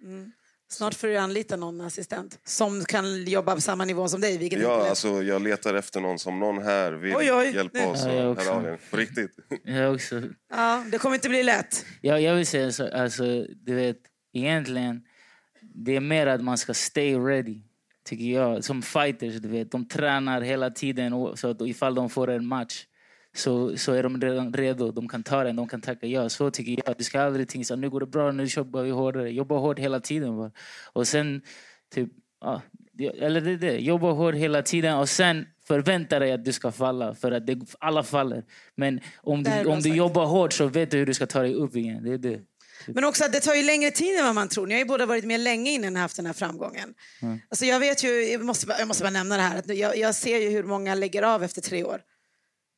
Snart 0.67 0.93
får 0.93 1.08
du 1.08 1.17
anlita 1.17 1.56
någon 1.56 1.82
assistent 1.82 2.39
som 2.43 2.86
kan 2.86 3.23
jobba 3.23 3.56
på 3.56 3.62
samma 3.62 3.86
nivå 3.86 4.08
som 4.08 4.21
dig. 4.21 4.38
Vilket 4.38 4.60
Ja, 4.62 4.89
alltså, 4.89 5.23
jag 5.23 5.41
letar 5.41 5.73
efter 5.73 6.01
någon 6.01 6.19
som 6.19 6.39
någon 6.39 6.63
här 6.63 6.91
vill 6.91 7.15
Oj, 7.15 7.32
oj, 7.34 7.56
hjälpa 7.56 7.80
nu. 7.80 7.86
oss. 7.86 8.04
Ja, 8.06 8.13
jag 8.13 8.32
också. 8.32 8.49
er. 8.49 8.80
På 8.91 8.97
riktigt. 8.97 9.32
jag 9.63 9.93
också, 9.93 10.21
ja, 10.49 10.86
det 10.91 10.97
kommer 10.97 11.15
inte 11.15 11.30
bli 11.30 11.43
lätt. 11.43 11.86
jag, 12.01 12.21
jag 12.21 12.36
vill 12.36 12.47
säga 12.47 12.71
så, 12.71 12.88
alltså, 12.93 13.23
du 13.49 13.75
vet, 13.75 13.97
egentligen, 14.34 15.01
det 15.62 15.95
är 15.95 15.99
mer 15.99 16.28
att 16.28 16.43
man 16.43 16.58
ska 16.58 16.73
stay 16.73 17.15
ready. 17.15 17.62
Tycker 18.06 18.25
jag. 18.25 18.63
Som 18.63 18.82
fighters, 18.82 19.36
du 19.36 19.49
vet. 19.49 19.71
De 19.71 19.88
tränar 19.88 20.41
hela 20.41 20.69
tiden 20.69 21.38
så 21.38 21.49
att 21.49 21.62
ifall 21.62 21.95
de 21.95 22.10
får 22.10 22.30
en 22.30 22.45
match 22.45 22.86
så, 23.36 23.78
så 23.78 23.93
är 23.93 24.04
de 24.04 24.21
redan 24.21 24.54
redo. 24.54 24.91
De 24.91 25.08
kan 25.08 25.24
ta 25.24 25.43
den, 25.43 25.56
de 25.56 25.67
kan 25.67 25.82
tacka 25.82 26.08
ja. 26.08 26.30
Så 26.30 26.52
tycker 26.52 26.84
jag. 26.86 26.98
Du 26.98 27.04
ska 27.04 27.21
aldrig 27.21 27.48
tänka 27.48 27.65
så 27.65 27.76
nu 27.76 27.89
går 27.89 28.00
det 28.00 28.06
bra, 28.06 28.32
nu 28.32 28.43
jobbar 28.43 28.84
vi 28.84 28.89
hårdare. 28.89 29.32
Jobba 29.32 29.58
hårt 29.58 29.80
hela 29.80 30.00
tiden 30.00 30.38
bara. 30.38 30.52
Och 30.93 31.08
sen, 31.08 31.41
typ, 31.93 32.10
ja, 32.41 32.62
eller 33.00 33.41
det 33.41 33.52
är 33.52 33.58
det. 33.58 33.78
Jobba 33.78 34.12
hårt 34.12 34.36
hela 34.36 34.62
tiden 34.62 34.98
och 34.98 35.10
sen 35.10 35.45
förvänta 35.67 36.19
dig 36.19 36.32
att 36.32 36.45
du 36.45 36.54
ska 36.54 36.71
falla. 36.71 37.15
För 37.15 37.32
att 37.32 37.48
det, 37.48 37.60
alla 37.80 38.04
faller. 38.04 38.43
Men 38.76 39.00
om 39.17 39.43
du, 39.43 39.65
om 39.65 39.80
du 39.80 39.89
jobbar 39.95 40.26
hårt 40.26 40.54
så 40.54 40.67
vet 40.67 40.91
du 40.91 40.98
hur 40.98 41.06
du 41.06 41.13
ska 41.13 41.26
ta 41.26 41.41
dig 41.41 41.54
upp 41.54 41.76
igen. 41.76 42.04
Det 42.04 42.13
är 42.13 42.17
det. 42.17 42.41
Men 42.88 43.04
också 43.04 43.26
att 43.26 43.34
det 43.34 43.39
tar 43.39 43.54
ju 43.54 43.63
längre 43.63 43.91
tid 43.91 44.19
än 44.19 44.26
vad 44.26 44.36
man 44.36 44.50
tror. 44.50 44.67
Ni 44.67 44.74
har 44.74 44.80
ju 44.80 44.86
båda 44.86 45.06
varit 45.06 45.26
med 45.26 45.39
länge 45.39 45.71
innan 45.71 45.93
ni 45.93 46.00
haft 46.00 46.15
den 46.15 46.26
här 46.26 46.34
framgången. 46.34 46.93
Alltså 47.50 47.65
jag 47.65 47.80
vet 47.80 48.04
ju, 48.04 48.10
jag 48.10 48.45
måste, 48.45 48.76
jag 48.80 48.88
måste 48.88 49.04
bara 49.04 49.10
nämna 49.10 49.36
det 49.36 49.41
här, 49.41 49.60
att 49.60 49.78
jag, 49.78 49.98
jag 49.98 50.15
ser 50.15 50.38
ju 50.38 50.50
hur 50.50 50.63
många 50.63 50.95
lägger 50.95 51.21
av 51.21 51.43
efter 51.43 51.62
tre 51.62 51.84
år. 51.84 52.02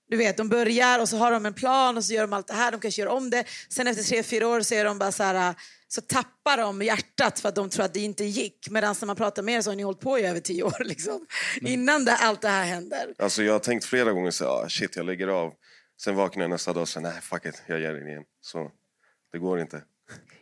Du 0.09 0.17
vet, 0.17 0.37
de 0.37 0.49
börjar 0.49 0.99
och 0.99 1.09
så 1.09 1.17
har 1.17 1.31
de 1.31 1.45
en 1.45 1.53
plan 1.53 1.97
och 1.97 2.03
så 2.03 2.13
gör 2.13 2.21
de 2.21 2.33
allt 2.33 2.47
det 2.47 2.53
här, 2.53 2.71
de 2.71 2.79
kanske 2.81 3.01
gör 3.01 3.09
om 3.09 3.29
det. 3.29 3.43
Sen 3.69 3.87
efter 3.87 4.03
tre, 4.03 4.23
fyra 4.23 4.47
år 4.47 4.61
så 4.61 4.75
är 4.75 4.85
de 4.85 4.99
bara 4.99 5.11
så 5.11 5.23
här, 5.23 5.55
så 5.87 6.01
tappar 6.01 6.57
de 6.57 6.81
hjärtat 6.81 7.39
för 7.39 7.49
att 7.49 7.55
de 7.55 7.69
tror 7.69 7.85
att 7.85 7.93
det 7.93 7.99
inte 7.99 8.25
gick. 8.25 8.69
Medan 8.69 8.95
när 8.99 9.05
man 9.05 9.15
pratar 9.15 9.43
med 9.43 9.55
er 9.55 9.61
så 9.61 9.69
har 9.69 9.75
ni 9.75 9.83
hållit 9.83 9.99
på 9.99 10.19
i 10.19 10.25
över 10.25 10.39
tio 10.39 10.63
år 10.63 10.83
liksom. 10.83 11.25
Innan 11.61 12.05
det, 12.05 12.15
allt 12.15 12.41
det 12.41 12.49
här 12.49 12.65
händer. 12.65 13.13
Alltså, 13.17 13.43
jag 13.43 13.53
har 13.53 13.59
tänkt 13.59 13.85
flera 13.85 14.11
gånger 14.11 14.31
så 14.31 14.45
ah, 14.45 14.69
shit, 14.69 14.95
jag 14.95 15.05
lägger 15.05 15.27
av. 15.27 15.53
Sen 16.01 16.15
vaknar 16.15 16.43
jag 16.43 16.49
nästa 16.49 16.73
dag 16.73 16.81
och 16.81 16.89
säger 16.89 17.07
nej, 17.07 17.21
fuck 17.21 17.45
it, 17.45 17.63
jag 17.67 17.79
gör 17.79 17.93
det 17.93 18.09
igen. 18.09 18.23
Så 18.41 18.71
det 19.31 19.37
går 19.37 19.59
inte. 19.59 19.81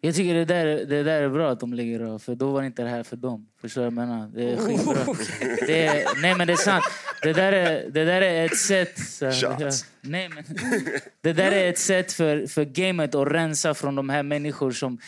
Jag 0.05 0.15
tycker 0.15 0.33
det 0.33 0.45
där, 0.45 0.65
det 0.65 1.03
där 1.03 1.21
är 1.21 1.29
bra 1.29 1.51
att 1.51 1.59
de 1.59 1.73
lägger 1.73 1.99
av, 1.99 2.19
för 2.19 2.35
då 2.35 2.51
var 2.51 2.61
det 2.61 2.67
inte 2.67 2.83
det 2.83 2.89
här 2.89 3.03
för 3.03 3.15
dem. 3.15 3.47
Förstår 3.61 3.81
du 3.81 3.89
vad 3.89 4.03
jag 4.03 4.07
menar? 4.07 4.27
Det 4.27 4.51
är 4.51 4.57
skitbra. 4.57 5.15
Det 5.67 5.85
är, 5.85 6.21
nej 6.21 6.35
men 6.35 6.47
det 6.47 6.53
är 6.53 6.57
sant. 6.57 6.83
Det 7.21 7.33
där 7.33 7.51
är, 7.51 7.89
det 7.89 8.05
där 8.05 8.21
är 8.21 8.45
ett 8.45 8.57
sätt... 8.57 8.99
Så, 8.99 9.25
ja, 9.25 9.71
nej, 10.01 10.29
men, 10.29 10.43
det 11.21 11.33
där 11.33 11.51
är 11.51 11.69
ett 11.69 11.79
sätt 11.79 12.13
för, 12.13 12.47
för 12.47 12.65
gamet 12.65 13.15
att 13.15 13.27
rensa 13.27 13.73
från 13.73 13.95
de 13.95 14.09
här 14.09 14.23
människor 14.23 14.71
som 14.71 14.99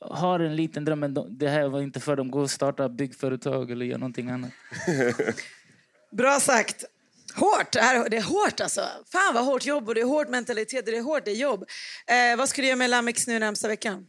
har 0.00 0.40
en 0.40 0.56
liten 0.56 0.84
dröm, 0.84 1.00
men 1.00 1.14
de, 1.14 1.38
det 1.38 1.48
här 1.48 1.68
var 1.68 1.80
inte 1.80 2.00
för 2.00 2.16
dem. 2.16 2.30
Gå 2.30 2.40
och 2.40 2.50
starta 2.50 2.88
byggföretag 2.88 3.70
eller 3.70 3.86
göra 3.86 3.98
någonting 3.98 4.30
annat. 4.30 4.50
Bra 6.12 6.40
sagt. 6.40 6.84
Hårt, 7.34 7.72
det, 7.72 7.80
här, 7.80 8.08
det 8.08 8.16
är 8.16 8.22
hårt 8.22 8.60
alltså. 8.60 8.80
Fan 9.12 9.34
vad 9.34 9.44
hårt 9.44 9.66
jobb 9.66 9.88
och 9.88 9.94
det 9.94 10.00
är 10.00 10.04
hård 10.04 10.28
mentalitet 10.28 10.86
och 10.86 10.92
det 10.92 10.98
är 10.98 11.02
hårt, 11.02 11.24
det 11.24 11.30
är 11.30 11.36
jobb. 11.36 11.64
Eh, 12.06 12.36
vad 12.38 12.48
ska 12.48 12.62
du 12.62 12.68
göra 12.68 12.76
med 12.76 12.90
Lamix 12.90 13.26
nu 13.26 13.38
närmsta 13.38 13.68
veckan? 13.68 14.06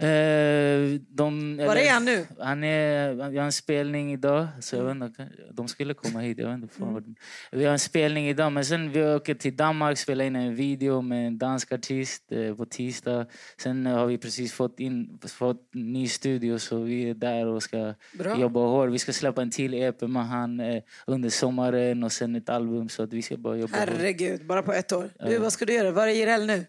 Eh, 0.00 1.00
de, 1.08 1.56
Var 1.56 1.76
är 1.76 1.90
han 1.90 2.04
nu? 2.04 2.26
Han 2.38 2.64
är, 2.64 3.30
vi 3.30 3.38
har 3.38 3.44
en 3.44 3.52
spelning 3.52 4.12
idag. 4.12 4.46
Så 4.60 4.76
jag 4.76 4.84
vet 4.84 4.94
inte, 4.94 5.28
de 5.52 5.68
skulle 5.68 5.94
komma 5.94 6.20
hit. 6.20 6.38
Jag 6.38 6.48
vet 6.48 6.62
inte, 6.62 6.74
fan 6.74 7.16
vi 7.52 7.64
har 7.64 7.72
en 7.72 7.78
spelning 7.78 8.28
idag, 8.28 8.52
men 8.52 8.64
sen 8.64 8.92
vi 8.92 9.04
åker 9.04 9.34
till 9.34 9.56
Danmark 9.56 9.92
och 9.92 9.98
spelar 9.98 10.24
in 10.24 10.36
en 10.36 10.54
video 10.54 11.02
med 11.02 11.26
en 11.26 11.38
dansk 11.38 11.72
artist 11.72 12.32
eh, 12.32 12.54
på 12.54 12.64
tisdag. 12.64 13.26
Sen 13.62 13.86
har 13.86 14.06
vi 14.06 14.18
precis 14.18 14.52
fått 14.52 14.80
in 14.80 15.18
fått 15.28 15.74
ny 15.74 16.08
studio 16.08 16.58
så 16.58 16.78
vi 16.78 17.10
är 17.10 17.14
där 17.14 17.46
och 17.46 17.62
ska 17.62 17.94
Bra. 18.12 18.40
jobba 18.40 18.60
hårt. 18.60 18.90
Vi 18.90 18.98
ska 18.98 19.12
släppa 19.12 19.42
en 19.42 19.50
till 19.50 19.74
EP 19.74 20.00
med 20.00 20.28
han 20.28 20.60
eh, 20.60 20.82
under 21.06 21.30
sommaren 21.30 22.04
och 22.04 22.12
sen 22.12 22.36
ett 22.36 22.48
album 22.48 22.88
så 22.88 23.02
att 23.02 23.12
vi 23.12 23.22
ska 23.22 23.36
bara 23.36 23.56
jobba 23.56 23.78
hårt. 23.78 23.88
Herregud, 23.88 24.46
bara 24.46 24.62
på 24.62 24.72
ett 24.72 24.92
år. 24.92 25.10
Du, 25.26 25.38
vad 25.38 25.52
ska 25.52 25.64
du 25.64 25.72
göra? 25.72 25.90
Var 25.90 26.08
är 26.08 26.12
Jireel 26.12 26.46
nu? 26.46 26.66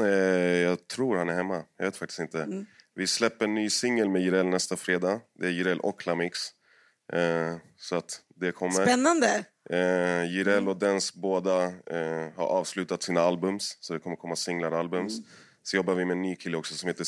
Eh, 0.00 0.06
jag 0.56 0.88
tror 0.88 1.16
han 1.16 1.28
är 1.28 1.34
hemma. 1.34 1.62
Jag 1.76 1.84
vet 1.84 1.96
faktiskt 1.96 2.20
inte. 2.20 2.64
Vi 2.94 3.06
släpper 3.06 3.44
en 3.44 3.54
ny 3.54 3.70
singel 3.70 4.08
med 4.08 4.22
Jireel 4.22 4.46
nästa 4.46 4.76
fredag. 4.76 5.20
Det 5.38 5.46
är 5.46 5.50
Jireel 5.50 5.80
och 5.80 6.06
Lamix. 6.06 6.38
Eh, 7.12 7.56
så 7.76 7.96
att 7.96 8.20
det 8.34 8.52
kommer. 8.52 8.82
Spännande. 8.82 9.44
Eh, 9.70 10.24
Jireel 10.24 10.68
och 10.68 10.76
Dens 10.76 11.14
båda 11.14 11.72
har 12.36 12.46
avslutat 12.46 13.02
sina 13.02 13.20
albums. 13.20 13.78
Så 13.80 13.92
det 13.92 14.00
kommer 14.00 14.16
komma 14.16 14.36
singlar 14.36 14.70
och 14.70 14.78
albums. 14.78 15.18
Så 15.62 15.76
jobbar 15.76 15.94
vi 15.94 16.04
med 16.04 16.14
en 16.16 16.22
ny 16.22 16.36
kille 16.36 16.56
också 16.56 16.74
som 16.74 16.86
heter. 16.88 17.06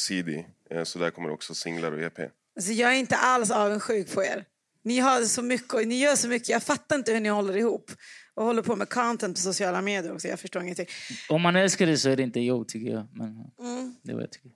Eh, 0.71 0.85
så 0.85 0.99
där 0.99 1.11
kommer 1.11 1.31
också 1.31 1.55
singlar 1.55 1.93
och 1.93 2.01
EP. 2.01 2.19
Alltså, 2.57 2.73
jag 2.73 2.91
är 2.91 2.97
inte 2.97 3.17
alls 3.17 3.51
avundsjuk 3.51 4.15
på 4.15 4.25
er. 4.25 4.45
Ni 4.89 4.99
har 4.99 5.23
så 5.23 5.43
mycket 5.43 5.75
och 5.75 5.87
ni 5.87 5.99
gör 5.99 6.17
så 6.17 6.29
mycket. 6.29 6.49
Jag 6.49 6.63
fattar 6.63 6.97
inte 6.97 7.13
hur 7.13 7.21
ni 7.21 7.29
håller 7.29 7.57
ihop. 7.57 7.91
Och 8.35 8.45
håller 8.45 8.63
på 8.63 8.77
med 8.77 8.89
content 8.89 9.37
på 9.37 9.41
sociala 9.43 9.83
medier 9.83 10.13
också. 10.15 10.29
Jag 10.29 10.41
förstår 10.41 10.63
ingenting. 10.63 10.87
Om 11.29 11.43
man 11.43 11.57
älskar 11.57 11.87
det 11.87 11.97
så 11.99 12.09
är 12.11 12.17
det 12.17 12.23
inte 12.23 12.41
jobb 12.41 12.69
tycker 12.69 12.91
jag. 12.93 13.07
Men 13.13 13.29
Mm. 13.29 13.95
det 14.05 14.11
är 14.11 14.15
vad 14.15 14.23
jag 14.23 14.33
tycker. 14.33 14.51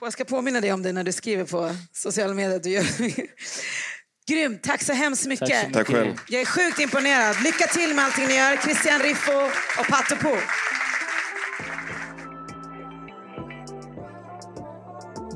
Jag 0.00 0.12
ska 0.12 0.24
påminna 0.24 0.60
dig 0.60 0.72
om 0.72 0.82
det 0.82 0.92
när 0.92 1.04
du 1.04 1.12
skriver 1.12 1.44
på 1.44 1.76
sociala 1.92 2.34
medier. 2.34 2.58
Du 2.60 2.70
gör... 2.70 2.84
Grymt, 4.30 4.62
tack 4.62 4.82
så 4.82 4.92
hemskt 4.92 5.26
mycket. 5.26 5.48
Tack 5.48 5.60
så 5.60 5.66
mycket. 5.68 5.86
Tack 5.86 5.86
själv. 5.96 6.14
Jag 6.28 6.40
är 6.40 6.46
sjukt 6.46 6.80
imponerad. 6.80 7.36
Lycka 7.44 7.66
till 7.66 7.94
med 7.94 8.04
allting 8.04 8.26
ni 8.26 8.34
gör. 8.36 8.56
Christian 8.56 9.00
Riffo 9.00 9.32
och 9.80 9.86
Pato 9.88 10.16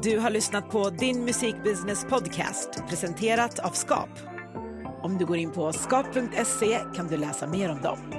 Du 0.02 0.18
har 0.18 0.30
lyssnat 0.30 0.70
på 0.70 0.90
Din 0.90 1.24
Musikbusiness 1.24 2.04
Podcast 2.04 2.82
presenterat 2.88 3.58
av 3.58 3.70
Skap. 3.70 4.08
Om 5.02 5.18
du 5.18 5.26
går 5.26 5.37
in 5.37 5.50
på 5.52 5.72
skap.se 5.72 6.78
kan 6.96 7.06
du 7.06 7.16
läsa 7.16 7.46
mer 7.46 7.70
om 7.70 7.82
dem. 7.82 8.17